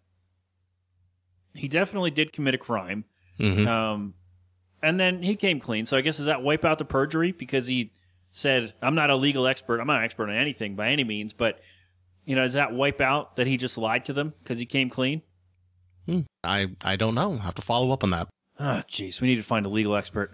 He 1.54 1.68
definitely 1.68 2.10
did 2.10 2.32
commit 2.32 2.54
a 2.54 2.58
crime. 2.58 3.04
Um, 3.66 4.14
and 4.82 4.98
then 4.98 5.22
he 5.22 5.36
came 5.36 5.60
clean. 5.60 5.86
So 5.86 5.96
I 5.96 6.00
guess 6.00 6.16
does 6.18 6.26
that 6.26 6.42
wipe 6.42 6.64
out 6.64 6.78
the 6.78 6.84
perjury 6.84 7.32
because 7.32 7.66
he 7.66 7.92
said, 8.32 8.74
"I'm 8.82 8.94
not 8.94 9.10
a 9.10 9.16
legal 9.16 9.46
expert. 9.46 9.80
I'm 9.80 9.86
not 9.86 9.98
an 9.98 10.04
expert 10.04 10.28
on 10.28 10.36
anything 10.36 10.74
by 10.76 10.88
any 10.90 11.04
means." 11.04 11.32
But 11.32 11.60
you 12.28 12.36
know, 12.36 12.42
does 12.42 12.52
that 12.52 12.74
wipe 12.74 13.00
out 13.00 13.36
that 13.36 13.46
he 13.46 13.56
just 13.56 13.78
lied 13.78 14.04
to 14.04 14.12
them 14.12 14.34
because 14.42 14.58
he 14.58 14.66
came 14.66 14.90
clean? 14.90 15.22
Hmm. 16.04 16.20
I 16.44 16.66
I 16.82 16.96
don't 16.96 17.14
know. 17.14 17.32
I'll 17.32 17.38
have 17.38 17.54
to 17.54 17.62
follow 17.62 17.90
up 17.90 18.04
on 18.04 18.10
that. 18.10 18.28
Oh, 18.60 18.82
jeez, 18.88 19.20
we 19.22 19.28
need 19.28 19.36
to 19.36 19.42
find 19.42 19.64
a 19.64 19.68
legal 19.70 19.96
expert. 19.96 20.32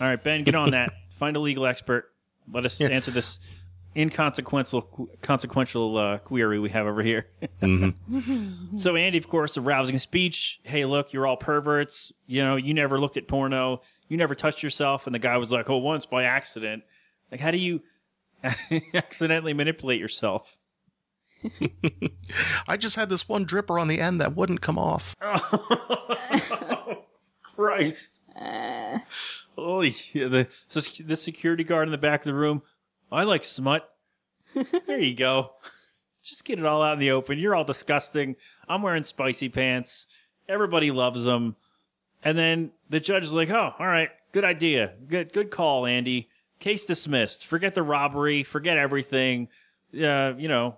All 0.00 0.06
right, 0.06 0.22
Ben, 0.22 0.44
get 0.44 0.54
on 0.54 0.70
that. 0.70 0.92
find 1.10 1.36
a 1.36 1.40
legal 1.40 1.66
expert. 1.66 2.10
Let 2.50 2.64
us 2.64 2.80
Yeah. 2.80 2.88
answer 2.88 3.10
this 3.10 3.38
inconsequential 3.94 5.08
consequential 5.20 5.98
uh, 5.98 6.18
query 6.18 6.58
we 6.58 6.70
have 6.70 6.86
over 6.86 7.02
here. 7.02 7.26
Mm-hmm. 7.60 8.76
so 8.78 8.96
Andy, 8.96 9.18
of 9.18 9.28
course, 9.28 9.56
a 9.58 9.60
rousing 9.60 9.98
speech. 9.98 10.60
Hey, 10.62 10.84
look, 10.86 11.12
you're 11.12 11.26
all 11.26 11.36
perverts. 11.36 12.12
You 12.26 12.42
know, 12.42 12.56
you 12.56 12.72
never 12.72 12.98
looked 12.98 13.16
at 13.18 13.28
porno. 13.28 13.82
You 14.08 14.16
never 14.16 14.34
touched 14.34 14.62
yourself. 14.62 15.06
And 15.06 15.14
the 15.14 15.18
guy 15.18 15.36
was 15.36 15.52
like, 15.52 15.68
"Oh, 15.68 15.76
once 15.78 16.06
by 16.06 16.24
accident." 16.24 16.82
Like, 17.30 17.40
how 17.40 17.50
do 17.50 17.58
you 17.58 17.82
accidentally 18.94 19.52
manipulate 19.52 20.00
yourself? 20.00 20.56
I 22.68 22.76
just 22.76 22.96
had 22.96 23.08
this 23.08 23.28
one 23.28 23.46
dripper 23.46 23.80
on 23.80 23.88
the 23.88 24.00
end 24.00 24.20
that 24.20 24.34
wouldn't 24.34 24.60
come 24.60 24.78
off. 24.78 25.14
Christ. 27.56 28.20
Oh, 29.58 29.80
yeah, 29.80 30.28
the 30.28 30.48
the 31.04 31.16
security 31.16 31.64
guard 31.64 31.88
in 31.88 31.92
the 31.92 31.98
back 31.98 32.20
of 32.20 32.24
the 32.24 32.34
room. 32.34 32.62
I 33.10 33.24
like 33.24 33.44
smut. 33.44 33.88
there 34.86 34.98
you 34.98 35.14
go. 35.14 35.52
Just 36.22 36.44
get 36.44 36.58
it 36.58 36.66
all 36.66 36.82
out 36.82 36.94
in 36.94 36.98
the 36.98 37.12
open. 37.12 37.38
You're 37.38 37.54
all 37.54 37.64
disgusting. 37.64 38.36
I'm 38.68 38.82
wearing 38.82 39.04
spicy 39.04 39.48
pants. 39.48 40.06
Everybody 40.48 40.90
loves 40.90 41.24
them. 41.24 41.56
And 42.24 42.36
then 42.36 42.72
the 42.90 42.98
judge 42.98 43.24
is 43.24 43.32
like, 43.32 43.50
"Oh, 43.50 43.72
all 43.78 43.86
right, 43.86 44.08
good 44.32 44.44
idea. 44.44 44.94
Good, 45.08 45.32
good 45.32 45.50
call, 45.50 45.86
Andy. 45.86 46.28
Case 46.58 46.84
dismissed. 46.86 47.46
Forget 47.46 47.74
the 47.74 47.82
robbery. 47.82 48.42
Forget 48.42 48.76
everything. 48.76 49.48
Uh, 49.94 50.32
you 50.36 50.48
know, 50.48 50.76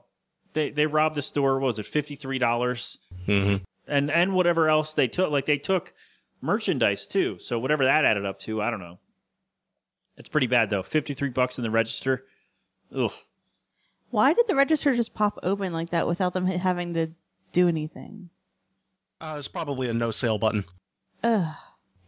they 0.59 0.71
they 0.71 0.87
robbed 0.87 1.15
the 1.17 1.23
store. 1.23 1.59
What 1.59 1.67
was 1.67 1.79
it? 1.79 1.87
Fifty 1.87 2.17
three 2.17 2.39
dollars 2.39 2.99
and 3.27 3.61
and 3.89 4.35
whatever 4.35 4.69
else 4.69 4.95
they 4.95 5.09
took. 5.09 5.31
Like 5.31 5.47
they 5.47 5.59
took 5.59 5.93
merchandise 6.41 7.07
too. 7.07 7.39
So 7.39 7.59
whatever 7.59 7.85
that 7.85 8.05
added 8.05 8.27
up 8.27 8.39
to, 8.41 8.61
I 8.63 8.71
don't 8.71 8.81
know. 8.81 8.99
It's 10.17 10.29
pretty 10.29 10.47
bad 10.49 10.71
though. 10.71 10.83
Fifty 10.83 11.15
three 11.15 11.31
bucks 11.31 11.59
in 11.59 11.63
the 11.65 11.71
register. 11.71 12.25
Ugh. 12.95 13.13
Why 14.11 14.33
did 14.33 14.47
the 14.47 14.57
register 14.57 14.95
just 14.95 15.15
pop 15.15 15.39
open 15.43 15.73
like 15.73 15.91
that 15.91 16.07
without 16.07 16.33
them 16.33 16.47
having 16.47 16.95
to 16.95 17.09
do 17.53 17.69
anything? 17.69 18.31
Uh, 19.21 19.37
it's 19.39 19.49
probably 19.49 19.89
a 19.89 19.95
no 19.95 20.11
sale 20.11 20.39
button. 20.39 20.65
Ugh. 21.23 21.55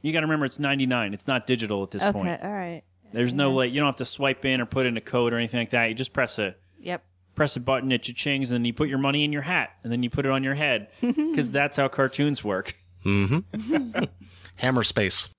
You 0.02 0.12
got 0.12 0.20
to 0.20 0.26
remember 0.26 0.46
it's 0.46 0.58
ninety 0.58 0.86
nine. 0.86 1.12
It's 1.12 1.26
not 1.26 1.46
digital 1.46 1.82
at 1.82 1.90
this 1.90 2.02
Okay, 2.02 2.12
point. 2.12 2.42
all 2.42 2.50
right. 2.50 2.82
There's 3.12 3.34
no 3.34 3.52
like 3.52 3.72
you 3.72 3.80
don't 3.80 3.86
have 3.88 3.96
to 3.96 4.04
swipe 4.04 4.44
in 4.44 4.60
or 4.60 4.66
put 4.66 4.86
in 4.86 4.96
a 4.96 5.00
code 5.00 5.32
or 5.32 5.36
anything 5.36 5.60
like 5.60 5.70
that. 5.70 5.86
You 5.86 5.94
just 5.94 6.12
press 6.12 6.38
a 6.38 6.54
Yep. 6.80 7.04
Press 7.40 7.56
a 7.56 7.60
button, 7.60 7.90
it 7.90 8.02
chings, 8.02 8.48
and 8.48 8.50
then 8.50 8.64
you 8.66 8.74
put 8.74 8.90
your 8.90 8.98
money 8.98 9.24
in 9.24 9.32
your 9.32 9.40
hat, 9.40 9.70
and 9.82 9.90
then 9.90 10.02
you 10.02 10.10
put 10.10 10.26
it 10.26 10.30
on 10.30 10.44
your 10.44 10.54
head 10.54 10.88
because 11.00 11.50
that's 11.50 11.78
how 11.78 11.88
cartoons 11.88 12.44
work. 12.44 12.74
Hammer 14.56 14.84
space. 14.84 15.30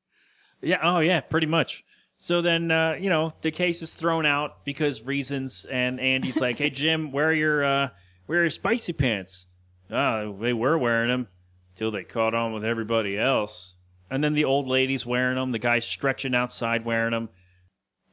Yeah. 0.63 0.79
Oh, 0.81 0.97
yeah. 0.97 1.19
Pretty 1.19 1.45
much. 1.45 1.83
So 2.17 2.41
then, 2.41 2.71
uh, 2.71 2.93
you 2.99 3.11
know, 3.11 3.29
the 3.41 3.51
case 3.51 3.83
is 3.83 3.93
thrown 3.93 4.25
out 4.25 4.65
because 4.65 5.05
reasons, 5.05 5.67
and 5.69 5.99
Andy's 5.99 6.41
like, 6.41 6.57
"Hey, 6.57 6.71
Jim, 6.71 7.11
where 7.11 7.29
are 7.29 7.33
your 7.33 7.63
uh, 7.63 7.89
where 8.25 8.39
are 8.39 8.43
your 8.45 8.49
spicy 8.49 8.93
pants?" 8.93 9.45
Oh, 9.91 10.35
they 10.41 10.53
were 10.53 10.79
wearing 10.79 11.09
them 11.09 11.27
till 11.75 11.91
they 11.91 12.03
caught 12.03 12.33
on 12.33 12.51
with 12.51 12.65
everybody 12.65 13.15
else. 13.15 13.75
And 14.09 14.23
then 14.23 14.33
the 14.33 14.45
old 14.45 14.67
lady's 14.67 15.05
wearing 15.05 15.35
them. 15.35 15.51
The 15.51 15.59
guy's 15.59 15.85
stretching 15.85 16.33
outside 16.33 16.83
wearing 16.83 17.11
them. 17.11 17.29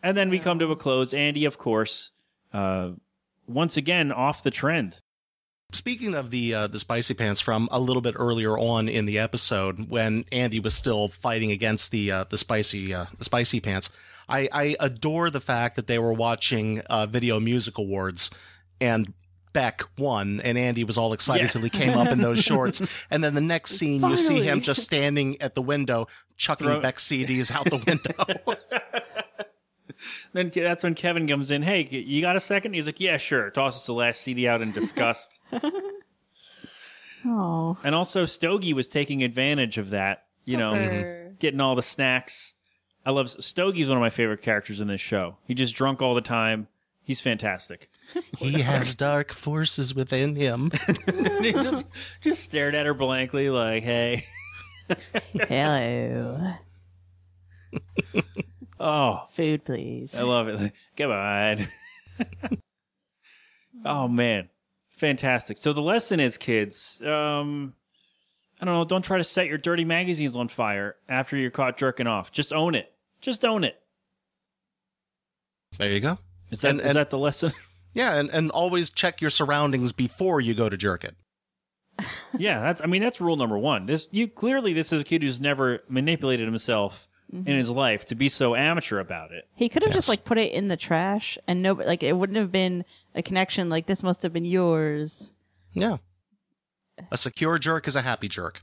And 0.03 0.15
then 0.15 0.29
we 0.29 0.41
come 0.41 0.59
to 0.59 0.71
a 0.73 0.77
close. 0.77 1.15
Andy, 1.15 1.47
of 1.47 1.57
course, 1.57 2.13
uh, 2.53 2.91
once 3.49 3.77
again 3.77 4.13
off 4.13 4.43
the 4.43 4.51
trend. 4.51 4.99
Speaking 5.73 6.15
of 6.15 6.31
the 6.31 6.55
uh, 6.55 6.67
the 6.67 6.79
spicy 6.79 7.13
pants 7.15 7.41
from 7.43 7.69
a 7.71 7.79
little 7.79 8.01
bit 8.01 8.15
earlier 8.17 8.57
on 8.59 8.89
in 8.89 9.05
the 9.05 9.19
episode, 9.19 9.91
when 9.91 10.25
Andy 10.33 10.61
was 10.61 10.73
still 10.75 11.09
fighting 11.09 11.51
against 11.51 11.91
the 11.91 12.11
uh, 12.11 12.25
the 12.31 12.39
spicy 12.39 12.95
uh, 12.95 13.05
the 13.19 13.25
spicy 13.25 13.61
pants, 13.61 13.91
I, 14.31 14.49
I 14.51 14.77
adore 14.81 15.29
the 15.29 15.41
fact 15.41 15.77
that 15.77 15.87
they 15.87 15.99
were 15.99 16.15
watching 16.15 16.81
uh, 16.89 17.05
Video 17.07 17.39
Music 17.39 17.77
Awards 17.77 18.31
and 18.81 19.13
Beck 19.53 19.83
won, 19.99 20.41
and 20.43 20.57
Andy 20.57 20.85
was 20.85 20.97
all 20.97 21.13
excited 21.13 21.45
Yeah. 21.45 21.49
till 21.51 21.61
he 21.63 21.71
came 21.71 21.99
up 21.99 22.09
in 22.09 22.21
those 22.21 22.39
shorts, 22.43 22.81
and 23.11 23.23
then 23.23 23.35
the 23.35 23.41
next 23.43 23.73
scene 23.73 24.01
you 24.03 24.17
see 24.17 24.41
him 24.41 24.63
just 24.63 24.83
standing 24.83 25.41
at 25.43 25.55
the 25.55 25.63
window 25.63 26.07
chucking 26.39 26.67
Throw- 26.67 26.81
Beck 26.81 26.97
CDs 26.97 27.51
out 27.51 27.65
the 27.67 27.77
window. 27.87 28.55
Then 30.33 30.51
that's 30.55 30.83
when 30.85 30.95
Kevin 30.95 31.27
comes 31.27 31.51
in. 31.51 31.63
Hey, 31.63 31.89
you 31.91 32.21
got 32.21 32.37
a 32.37 32.41
second? 32.41 32.75
He's 32.75 32.87
like, 32.87 33.01
yeah, 33.01 33.17
sure. 33.17 33.51
Tosses 33.51 33.85
the 33.87 33.95
last 33.95 34.21
CD 34.21 34.47
out 34.49 34.63
in 34.63 34.73
disgust. 34.73 35.41
Oh. 37.27 37.77
And 37.83 37.97
also, 37.97 38.25
Stogie 38.27 38.73
was 38.73 38.87
taking 38.87 39.25
advantage 39.25 39.77
of 39.77 39.91
that, 39.91 40.27
you 40.45 40.57
know, 40.57 40.73
Pepper. 40.75 41.33
Mhm. 41.35 41.39
getting 41.41 41.61
all 41.61 41.75
the 41.75 41.83
snacks. 41.83 42.55
I 43.05 43.11
love 43.11 43.27
Stogie's 43.27 43.89
one 43.89 43.99
of 43.99 44.01
my 44.01 44.09
favorite 44.09 44.41
characters 44.41 44.81
in 44.81 44.87
this 44.87 45.01
show. 45.01 45.37
He 45.45 45.53
just 45.55 45.75
drunk 45.75 46.01
all 46.01 46.15
the 46.15 46.21
time. 46.21 46.69
He's 47.03 47.21
fantastic. 47.21 47.91
he 48.39 48.61
has 48.61 48.95
dark 48.95 49.33
forces 49.33 49.95
within 49.97 50.37
him. 50.37 50.71
he 51.41 51.53
just 51.53 51.87
just 52.21 52.45
stared 52.45 52.75
at 52.77 52.87
her 52.87 52.95
blankly, 52.95 53.51
like, 53.51 53.83
"Hey, 53.83 54.25
Hello. 55.49 56.53
Oh, 58.81 59.25
Food, 59.31 59.65
please. 59.65 60.15
I 60.15 60.23
love 60.23 60.49
it. 60.49 60.73
Come 60.97 61.11
on." 61.11 61.67
oh 63.85 64.09
man, 64.09 64.49
fantastic. 64.97 65.57
So 65.59 65.73
the 65.73 65.81
lesson 65.83 66.21
is, 66.21 66.37
kids, 66.37 67.01
um, 67.05 67.75
I 68.61 68.65
don't 68.65 68.75
know. 68.75 68.85
Don't 68.85 69.03
try 69.05 69.19
to 69.19 69.25
set 69.25 69.47
your 69.47 69.59
dirty 69.59 69.85
magazines 69.85 70.37
on 70.37 70.49
fire 70.49 70.97
after 71.09 71.37
you're 71.37 71.51
caught 71.51 71.77
jerking 71.77 72.07
off. 72.07 72.33
Just 72.33 72.53
own 72.53 72.75
it. 72.75 72.93
Just 73.21 73.45
own 73.45 73.65
it. 73.65 73.81
There 75.79 75.93
you 75.93 76.01
go. 76.01 76.19
Is 76.51 76.63
that 76.63 76.71
And- 76.71 76.81
is 76.81 76.87
and- 76.87 76.97
that 76.97 77.11
the 77.11 77.19
lesson? 77.19 77.53
Yeah, 77.95 78.17
and, 78.21 78.29
and 78.31 78.51
always 78.51 78.91
check 78.91 79.21
your 79.23 79.31
surroundings 79.31 79.93
before 79.93 80.41
you 80.41 80.55
go 80.55 80.69
to 80.69 80.77
jerk 80.77 81.05
it. 81.05 81.17
yeah, 82.39 82.61
that's. 82.61 82.81
I 82.83 82.87
mean, 82.87 83.03
that's 83.03 83.21
rule 83.21 83.35
number 83.37 83.59
one. 83.59 83.87
This 83.87 84.09
you 84.13 84.29
clearly 84.29 84.73
this 84.73 84.93
is 84.93 85.01
a 85.01 85.05
kid 85.05 85.23
who's 85.23 85.41
never 85.41 85.81
manipulated 85.89 86.47
himself 86.47 87.09
in 87.33 87.45
his 87.57 87.69
life 87.71 88.07
to 88.07 88.15
be 88.15 88.29
so 88.29 88.55
amateur 88.55 88.99
about 89.01 89.33
it. 89.33 89.47
He 89.55 89.69
could 89.69 89.83
have 89.83 89.91
Yes. 89.91 89.97
just 89.99 90.09
like 90.09 90.25
put 90.25 90.39
it 90.39 90.53
in 90.53 90.69
the 90.69 90.77
trash 90.77 91.37
and 91.47 91.63
no, 91.63 91.73
like 91.75 92.03
it 92.03 92.15
wouldn't 92.17 92.39
have 92.39 92.51
been 92.53 92.85
a 93.15 93.23
connection. 93.23 93.69
Like 93.69 93.87
this 93.87 94.03
must 94.03 94.23
have 94.23 94.33
been 94.33 94.45
yours. 94.47 95.33
Yeah. 95.73 95.99
A 97.13 97.17
secure 97.17 97.59
jerk 97.59 97.87
is 97.87 97.95
a 97.97 98.03
happy 98.03 98.29
jerk. 98.29 98.63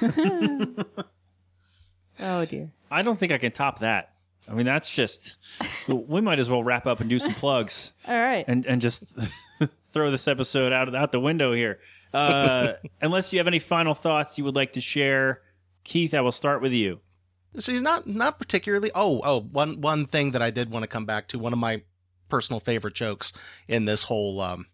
Oh 2.20 2.44
dear. 2.44 2.70
I 2.90 3.02
don't 3.02 3.18
think 3.18 3.32
I 3.32 3.38
can 3.38 3.52
top 3.52 3.80
that. 3.80 4.10
I 4.48 4.54
mean, 4.54 4.66
that's 4.66 4.90
just. 4.90 5.36
we 5.88 6.20
might 6.20 6.38
as 6.38 6.50
well 6.50 6.62
wrap 6.62 6.86
up 6.86 7.00
and 7.00 7.08
do 7.08 7.18
some 7.18 7.34
plugs 7.34 7.92
All 8.08 8.14
right. 8.18 8.44
and 8.46 8.66
and 8.66 8.80
just 8.80 9.16
throw 9.92 10.10
this 10.10 10.28
episode 10.28 10.72
out 10.72 10.94
out 10.94 11.10
the 11.12 11.20
window 11.20 11.52
here. 11.52 11.78
Uh, 12.12 12.74
unless 13.00 13.32
you 13.32 13.38
have 13.38 13.46
any 13.46 13.58
final 13.58 13.94
thoughts 13.94 14.36
you 14.36 14.44
would 14.44 14.54
like 14.56 14.74
to 14.74 14.80
share, 14.80 15.40
Keith, 15.84 16.12
I 16.12 16.20
will 16.20 16.32
start 16.32 16.60
with 16.60 16.72
you. 16.72 17.00
See, 17.58 17.80
not 17.80 18.06
not 18.06 18.38
particularly. 18.38 18.90
Oh, 18.94 19.20
oh, 19.24 19.40
one 19.40 19.80
one 19.80 20.04
thing 20.06 20.30
that 20.32 20.42
I 20.42 20.50
did 20.50 20.70
want 20.70 20.84
to 20.84 20.88
come 20.88 21.04
back 21.04 21.28
to. 21.28 21.38
One 21.38 21.52
of 21.52 21.58
my 21.58 21.82
personal 22.28 22.60
favorite 22.60 22.94
jokes 22.94 23.32
in 23.68 23.84
this 23.84 24.04
whole 24.04 24.40
um, 24.40 24.66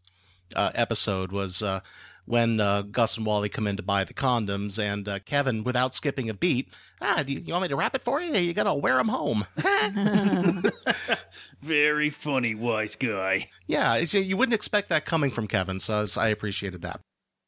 uh, 0.54 0.70
episode 0.74 1.32
was 1.32 1.60
uh, 1.60 1.80
when 2.24 2.60
uh, 2.60 2.82
Gus 2.82 3.16
and 3.16 3.26
Wally 3.26 3.48
come 3.48 3.66
in 3.66 3.76
to 3.78 3.82
buy 3.82 4.04
the 4.04 4.14
condoms, 4.14 4.78
and 4.78 5.08
uh, 5.08 5.18
Kevin, 5.20 5.64
without 5.64 5.94
skipping 5.94 6.30
a 6.30 6.34
beat, 6.34 6.68
ah, 7.00 7.24
do 7.26 7.32
you, 7.32 7.40
you 7.40 7.52
want 7.52 7.62
me 7.62 7.68
to 7.68 7.76
wrap 7.76 7.96
it 7.96 8.02
for 8.02 8.20
you? 8.20 8.32
You 8.34 8.52
gotta 8.52 8.74
wear 8.74 8.96
them 8.96 9.08
home. 9.08 9.46
Very 11.62 12.10
funny, 12.10 12.54
wise 12.54 12.94
guy. 12.96 13.48
Yeah, 13.66 14.04
so 14.04 14.18
you 14.18 14.36
wouldn't 14.36 14.54
expect 14.54 14.88
that 14.90 15.04
coming 15.04 15.30
from 15.30 15.48
Kevin, 15.48 15.80
so 15.80 16.04
I 16.16 16.28
appreciated 16.28 16.82
that. 16.82 17.00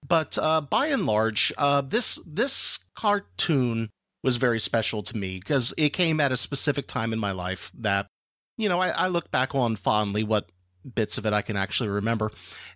But 0.07 0.39
uh, 0.39 0.63
by 0.63 0.87
and 0.87 1.07
large, 1.07 1.53
uh, 1.59 1.83
this 1.83 2.19
this 2.27 2.79
cartoon 2.97 3.91
was 4.23 4.37
very 4.37 4.61
special 4.61 5.03
to 5.03 5.17
me 5.17 5.39
because 5.39 5.73
it 5.79 5.91
came 5.91 6.21
at 6.21 6.33
a 6.33 6.37
specific 6.37 6.87
time 6.87 7.13
in 7.13 7.19
my 7.19 7.33
life 7.33 7.73
that, 7.79 8.07
you 8.57 8.69
know, 8.69 8.81
I, 8.81 8.89
I 8.89 9.09
look 9.09 9.31
back 9.31 9.55
on 9.55 9.77
fondly 9.77 10.25
what 10.25 10.51
bits 10.95 11.19
of 11.19 11.27
it 11.27 11.33
I 11.33 11.43
can 11.43 11.57
actually 11.57 11.89
remember. 11.89 12.31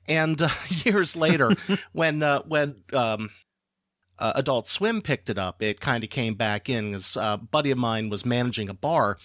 And 0.09 0.41
uh, 0.41 0.49
years 0.85 1.17
later, 1.17 1.51
when 1.93 2.23
uh, 2.23 2.43
when 2.43 2.77
um, 2.93 3.31
uh, 4.19 4.33
Adult 4.37 4.69
Swim 4.69 5.03
picked 5.03 5.31
it 5.31 5.39
up, 5.39 5.63
it 5.63 5.81
kind 5.81 6.05
of 6.05 6.11
came 6.11 6.35
back 6.35 6.69
in 6.69 6.91
because 6.91 7.17
uh, 7.17 7.39
a 7.41 7.45
buddy 7.45 7.71
of 7.71 7.79
mine 7.79 8.09
was 8.09 8.25
managing 8.25 8.69
a 8.69 8.75
bar 8.75 9.19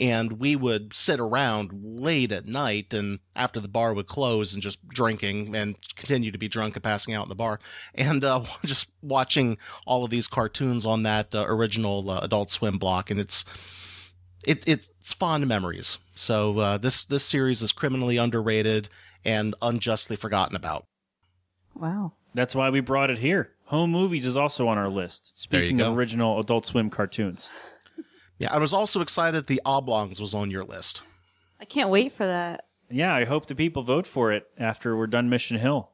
and 0.00 0.40
we 0.40 0.56
would 0.56 0.92
sit 0.92 1.20
around 1.20 1.70
late 1.82 2.32
at 2.32 2.46
night 2.46 2.92
and 2.92 3.20
after 3.36 3.60
the 3.60 3.68
bar 3.68 3.94
would 3.94 4.06
close 4.06 4.54
and 4.54 4.62
just 4.62 4.86
drinking 4.88 5.54
and 5.54 5.76
continue 5.94 6.30
to 6.30 6.38
be 6.38 6.48
drunk 6.48 6.74
and 6.74 6.82
passing 6.82 7.14
out 7.14 7.24
in 7.24 7.28
the 7.28 7.34
bar 7.34 7.58
and 7.94 8.24
uh, 8.24 8.44
just 8.64 8.92
watching 9.02 9.56
all 9.86 10.04
of 10.04 10.10
these 10.10 10.26
cartoons 10.26 10.84
on 10.84 11.02
that 11.02 11.34
uh, 11.34 11.44
original 11.46 12.10
uh, 12.10 12.20
adult 12.22 12.50
swim 12.50 12.78
block 12.78 13.10
and 13.10 13.20
it's 13.20 13.44
it, 14.46 14.66
it's 14.68 15.12
fond 15.12 15.46
memories 15.46 15.98
so 16.14 16.58
uh, 16.58 16.78
this 16.78 17.04
this 17.04 17.24
series 17.24 17.62
is 17.62 17.72
criminally 17.72 18.16
underrated 18.16 18.88
and 19.24 19.54
unjustly 19.62 20.16
forgotten 20.16 20.56
about 20.56 20.86
Wow. 21.74 22.12
That's 22.34 22.54
why 22.54 22.70
we 22.70 22.80
brought 22.80 23.10
it 23.10 23.18
here. 23.18 23.50
Home 23.66 23.90
movies 23.90 24.26
is 24.26 24.36
also 24.36 24.68
on 24.68 24.78
our 24.78 24.88
list. 24.88 25.38
Speaking 25.38 25.80
of 25.80 25.96
original 25.96 26.38
Adult 26.38 26.66
Swim 26.66 26.90
cartoons. 26.90 27.50
Yeah 28.38 28.52
i 28.52 28.58
was 28.58 28.72
also 28.72 29.00
excited 29.00 29.46
the 29.46 29.60
oblongs 29.64 30.20
was 30.20 30.34
on 30.34 30.50
your 30.50 30.64
list 30.64 31.02
I 31.60 31.66
can't 31.66 31.88
wait 31.88 32.12
for 32.12 32.26
that. 32.26 32.66
Yeah, 32.90 33.14
I 33.14 33.24
hope 33.24 33.46
the 33.46 33.54
people 33.54 33.82
vote 33.82 34.06
for 34.06 34.32
it 34.32 34.46
after 34.58 34.94
we're 34.96 35.06
done 35.06 35.30
Mission 35.30 35.56
Hill. 35.58 35.92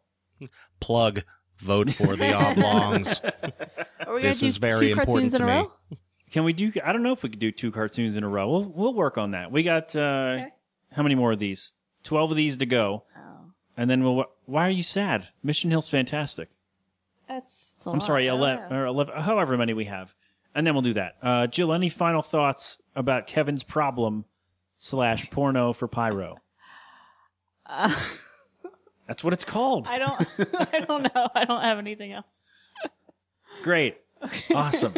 plug 0.81 1.21
vote 1.59 1.91
for 1.91 2.17
the 2.17 2.33
oblongs 2.51 3.21
This 4.21 4.43
is 4.43 4.57
very 4.57 4.91
important 4.91 5.37
to 5.37 5.47
me. 5.47 5.97
Can 6.33 6.43
we 6.45 6.53
do? 6.53 6.73
I 6.85 6.93
don't 6.93 7.03
know 7.05 7.13
if 7.13 7.23
we 7.23 7.29
could 7.29 7.39
do 7.39 7.53
two 7.53 7.71
cartoons 7.71 8.17
in 8.17 8.25
a 8.25 8.29
row. 8.29 8.49
We'll 8.51 8.65
we'll 8.65 8.95
work 8.95 9.17
on 9.19 9.31
that. 9.33 9.53
We 9.53 9.63
got 9.63 9.95
uh, 9.95 10.47
how 10.93 11.03
many 11.05 11.15
more 11.15 11.33
of 11.33 11.39
these? 11.39 11.75
Twelve 12.03 12.31
of 12.33 12.37
these 12.37 12.57
to 12.59 12.67
go, 12.67 13.05
Oh, 13.17 13.53
and 13.77 13.89
then 13.89 14.03
we'll. 14.03 14.25
Why 14.47 14.67
are 14.67 14.71
you 14.71 14.83
sad? 14.83 15.29
Mission 15.43 15.71
Hill's 15.71 15.89
fantastic. 15.89 16.49
that's. 17.29 17.75
it's 17.77 17.87
a 17.87 17.91
I'm 17.91 17.99
lot. 17.99 18.07
sorry, 18.07 18.27
eleven 18.27 18.73
or 18.73 18.87
eleven, 18.87 19.15
however 19.21 19.57
many 19.57 19.73
we 19.75 19.85
have, 19.85 20.15
and 20.55 20.67
then 20.67 20.75
we'll 20.75 20.83
do 20.83 20.95
that. 20.95 21.17
Uh, 21.23 21.47
Jill, 21.47 21.73
any 21.73 21.89
final 21.89 22.23
thoughts 22.23 22.79
about 22.97 23.27
Kevin's 23.27 23.63
problem 23.63 24.25
slash 24.79 25.31
porno 25.31 25.73
for 25.73 25.89
pyro? 25.89 26.37
Uh, 27.73 27.95
That's 29.07 29.23
what 29.23 29.33
it's 29.33 29.45
called. 29.45 29.87
I 29.87 29.99
don't. 29.99 30.27
I 30.73 30.81
don't 30.81 31.03
know. 31.15 31.29
I 31.37 31.45
don't 31.45 31.63
have 31.63 31.79
anything 31.79 32.11
else. 32.13 32.53
Great. 33.63 33.97
Awesome. 34.53 34.95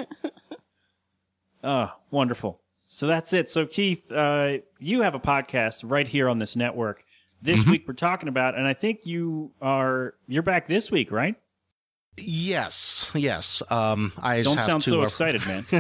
Oh, 1.63 1.93
wonderful. 2.11 2.61
So 2.89 3.07
that's 3.07 3.33
it. 3.35 3.49
So 3.49 3.67
Keith, 3.67 4.11
uh, 4.11 4.59
you 4.79 5.03
have 5.03 5.15
a 5.15 5.21
podcast 5.21 5.83
right 5.85 6.07
here 6.09 6.29
on 6.31 6.39
this 6.39 6.57
network. 6.57 7.05
This 7.43 7.61
Mm-hmm. 7.61 7.71
week 7.73 7.85
we're 7.89 7.95
talking 7.95 8.29
about, 8.29 8.57
and 8.57 8.67
I 8.67 8.73
think 8.75 9.01
you 9.05 9.53
are 9.61 10.15
you're 10.29 10.43
back 10.43 10.67
this 10.67 10.91
week, 10.91 11.11
right? 11.13 11.35
Yes 12.19 13.11
yes 13.15 13.63
um 13.71 14.13
i 14.21 14.43
Don't 14.43 14.57
have 14.57 14.65
sound 14.65 14.83
to 14.83 14.91
so 14.91 15.01
uh, 15.01 15.05
excited, 15.05 15.45
man. 15.47 15.65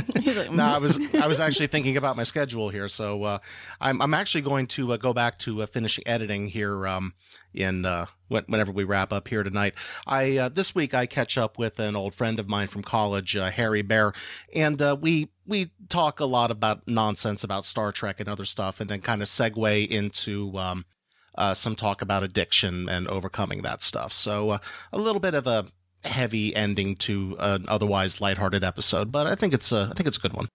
No, 0.53 0.65
I 0.65 0.79
"Mm." 0.79 0.81
was 0.81 1.15
I 1.15 1.27
was 1.27 1.41
actually 1.41 1.67
thinking 1.67 1.97
about 1.97 2.17
my 2.17 2.23
schedule 2.23 2.71
here, 2.71 2.89
so 2.89 3.23
uh, 3.25 3.39
I'm 3.81 4.01
I'm 4.01 4.15
actually 4.15 4.41
going 4.41 4.67
to 4.69 4.93
uh, 4.93 4.97
go 4.97 5.13
back 5.13 5.39
to 5.41 5.63
uh, 5.63 5.67
finishing 5.67 6.05
editing 6.07 6.47
here 6.47 6.87
um, 6.87 7.15
in 7.53 7.85
uh, 7.85 8.07
when, 8.29 8.45
whenever 8.45 8.73
we 8.73 8.85
wrap 8.85 9.13
up 9.13 9.29
here 9.29 9.43
tonight. 9.43 9.75
I 10.07 10.39
uh, 10.39 10.49
this 10.49 10.75
week 10.75 10.95
I 10.95 11.07
catch 11.07 11.37
up 11.37 11.59
with 11.59 11.79
an 11.79 11.97
old 11.97 12.15
friend 12.15 12.39
of 12.41 12.49
mine 12.49 12.67
from 12.69 12.83
college, 12.83 13.37
uh, 13.37 13.51
Harry 13.51 13.83
Bear, 13.83 14.13
and 14.55 14.81
uh, 14.81 14.97
we 14.99 15.29
we 15.47 15.71
talk 15.89 16.19
a 16.19 16.25
lot 16.27 16.51
about 16.51 16.89
nonsense 16.89 17.45
about 17.45 17.65
Star 17.67 17.93
Trek 17.93 18.21
and 18.21 18.29
other 18.29 18.47
stuff, 18.47 18.81
and 18.81 18.89
then 18.89 19.01
kind 19.01 19.21
of 19.23 19.29
segue 19.29 19.89
into. 19.89 20.57
Um, 20.59 20.87
uh, 21.35 21.55
some 21.55 21.75
talk 21.75 22.03
about 22.03 22.23
addiction 22.23 22.91
and 22.91 23.09
overcoming 23.09 23.63
that 23.63 23.81
stuff. 23.81 24.13
So 24.13 24.51
uh, 24.51 24.59
a 24.93 24.99
little 24.99 25.19
bit 25.19 25.33
of 25.33 25.47
a 25.47 25.65
heavy 26.05 26.55
ending 26.55 26.97
to 26.97 27.37
an 27.39 27.65
otherwise 27.69 28.21
lighthearted 28.21 28.65
episode, 28.65 29.13
but 29.13 29.27
I 29.27 29.35
think 29.35 29.55
it's 29.55 29.71
a 29.73 29.89
I 29.91 29.95
think 29.95 30.07
it's 30.07 30.17
a 30.17 30.21
good 30.21 30.33
one. 30.33 30.49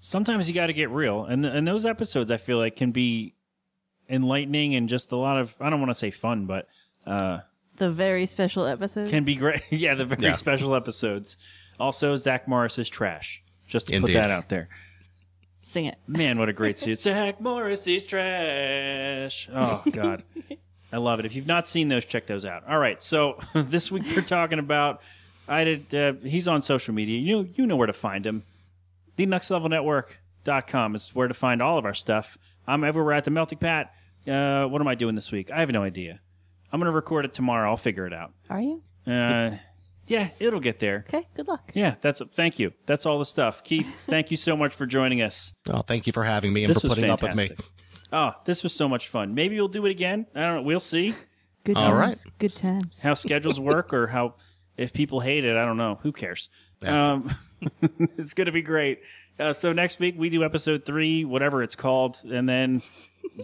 Sometimes 0.00 0.48
you 0.48 0.54
got 0.54 0.66
to 0.66 0.72
get 0.72 0.90
real, 0.90 1.24
and 1.24 1.44
and 1.44 1.66
those 1.66 1.86
episodes 1.86 2.30
I 2.30 2.36
feel 2.36 2.58
like 2.58 2.76
can 2.76 2.92
be 2.92 3.34
enlightening 4.08 4.74
and 4.74 4.88
just 4.88 5.12
a 5.12 5.16
lot 5.16 5.38
of 5.38 5.54
I 5.60 5.70
don't 5.70 5.80
want 5.80 5.90
to 5.90 5.94
say 5.94 6.10
fun, 6.10 6.46
but 6.46 6.68
uh, 7.06 7.38
the 7.76 7.90
very 7.90 8.26
special 8.26 8.66
episodes 8.66 9.10
can 9.10 9.24
be 9.24 9.34
great. 9.34 9.62
yeah, 9.70 9.94
the 9.94 10.04
very 10.04 10.22
Yeah. 10.22 10.32
special 10.34 10.74
episodes. 10.74 11.36
Also, 11.80 12.14
Zach 12.16 12.46
Morris 12.46 12.78
is 12.78 12.88
trash. 12.88 13.42
Just 13.66 13.88
to 13.88 13.94
Indeed. 13.94 14.12
put 14.14 14.22
that 14.22 14.30
out 14.30 14.48
there. 14.50 14.68
Sing 15.60 15.86
it. 15.86 15.96
Man, 16.06 16.38
what 16.38 16.48
a 16.50 16.52
great 16.52 16.76
suit. 16.78 16.98
Zach 16.98 17.40
Morris 17.40 17.86
is 17.86 18.04
trash. 18.04 19.48
Oh, 19.52 19.82
God. 19.90 20.22
I 20.94 20.98
love 20.98 21.18
it. 21.18 21.26
If 21.26 21.34
you've 21.34 21.46
not 21.48 21.66
seen 21.66 21.88
those, 21.88 22.04
check 22.04 22.26
those 22.26 22.44
out. 22.44 22.62
All 22.68 22.78
right. 22.78 23.02
So 23.02 23.38
this 23.54 23.90
week 23.90 24.04
we're 24.14 24.22
talking 24.22 24.60
about. 24.60 25.00
I 25.48 25.64
did. 25.64 25.94
Uh, 25.94 26.12
he's 26.22 26.46
on 26.46 26.62
social 26.62 26.94
media. 26.94 27.18
You 27.18 27.42
know, 27.42 27.48
you 27.56 27.66
know 27.66 27.74
where 27.76 27.88
to 27.88 27.92
find 27.92 28.24
him. 28.24 28.44
The 29.16 29.26
Next 29.26 29.50
Level 29.50 29.68
Network.com 29.68 30.94
is 30.94 31.10
where 31.14 31.26
to 31.28 31.34
find 31.34 31.60
all 31.60 31.78
of 31.78 31.84
our 31.84 31.94
stuff. 31.94 32.38
I'm 32.66 32.84
everywhere 32.84 33.14
at 33.14 33.24
the 33.24 33.30
Melting 33.32 33.58
Pat. 33.58 33.92
Uh, 34.26 34.66
what 34.66 34.80
am 34.80 34.88
I 34.88 34.94
doing 34.94 35.16
this 35.16 35.30
week? 35.32 35.50
I 35.50 35.60
have 35.60 35.70
no 35.70 35.82
idea. 35.82 36.20
I'm 36.72 36.80
going 36.80 36.90
to 36.90 36.94
record 36.94 37.24
it 37.24 37.32
tomorrow. 37.32 37.68
I'll 37.70 37.76
figure 37.76 38.06
it 38.06 38.12
out. 38.14 38.32
Are 38.48 38.60
you 38.60 38.82
Uh, 39.06 39.56
yeah, 40.06 40.28
it'll 40.38 40.60
get 40.60 40.78
there. 40.78 41.04
okay? 41.08 41.26
Good 41.34 41.48
luck. 41.48 41.72
Yeah, 41.74 41.94
that's 42.00 42.22
thank 42.34 42.58
you. 42.58 42.72
That's 42.86 43.04
all 43.04 43.18
the 43.18 43.24
stuff. 43.24 43.62
Keith, 43.64 43.96
thank 44.06 44.30
you 44.30 44.36
so 44.36 44.56
much 44.56 44.74
for 44.74 44.86
joining 44.86 45.22
us. 45.22 45.52
Oh, 45.68 45.80
thank 45.82 46.06
you 46.06 46.12
for 46.12 46.24
having 46.24 46.52
me 46.52 46.64
and 46.64 46.70
This 46.70 46.80
for 46.80 46.88
was 46.88 46.94
putting 46.94 47.10
up 47.10 47.22
with 47.22 47.34
me. 47.36 47.50
Fantastic. 48.14 48.38
Oh, 48.38 48.42
this 48.44 48.62
was 48.62 48.72
so 48.74 48.88
much 48.88 49.08
fun. 49.08 49.34
Maybe 49.34 49.56
we'll 49.56 49.68
do 49.68 49.84
it 49.86 49.90
again. 49.90 50.26
I 50.34 50.40
don't 50.42 50.56
know. 50.56 50.62
We'll 50.62 50.80
see 50.80 51.14
Good 51.64 51.76
All 51.78 51.84
times. 51.90 52.24
right. 52.26 52.38
Good 52.38 52.52
times. 52.54 53.02
how 53.02 53.14
schedules 53.14 53.58
work 53.58 53.94
or 53.94 54.06
how 54.06 54.34
if 54.76 54.92
people 54.92 55.20
hate 55.20 55.44
it. 55.44 55.56
I 55.56 55.64
don't 55.64 55.78
know. 55.78 55.98
Who 56.02 56.12
cares? 56.12 56.50
Yeah. 56.82 57.12
Um, 57.12 57.30
it's 58.18 58.34
going 58.34 58.46
to 58.46 58.52
be 58.52 58.62
great. 58.62 59.00
Uh, 59.38 59.52
so 59.52 59.72
next 59.72 59.98
week 59.98 60.14
we 60.18 60.28
do 60.28 60.44
episode 60.44 60.84
three, 60.84 61.24
whatever 61.24 61.62
it's 61.62 61.74
called, 61.74 62.18
and 62.30 62.48
then 62.48 62.82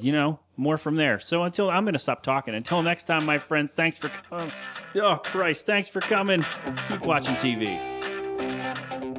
you 0.01 0.13
know 0.13 0.39
more 0.57 0.77
from 0.79 0.97
there. 0.97 1.19
So 1.19 1.43
until 1.43 1.71
I'm 1.71 1.85
going 1.85 1.95
to 1.95 1.99
stop 1.99 2.23
talking. 2.23 2.55
Until 2.55 2.83
next 2.83 3.05
time, 3.05 3.25
my 3.25 3.39
friends. 3.39 3.73
Thanks 3.73 3.97
for 3.97 4.09
coming. 4.09 4.53
Oh 4.97 5.17
Christ! 5.17 5.67
Thanks 5.67 5.89
for 5.89 6.01
coming. 6.01 6.45
Keep 6.89 7.01
watching 7.07 7.35
TV. 7.37 9.10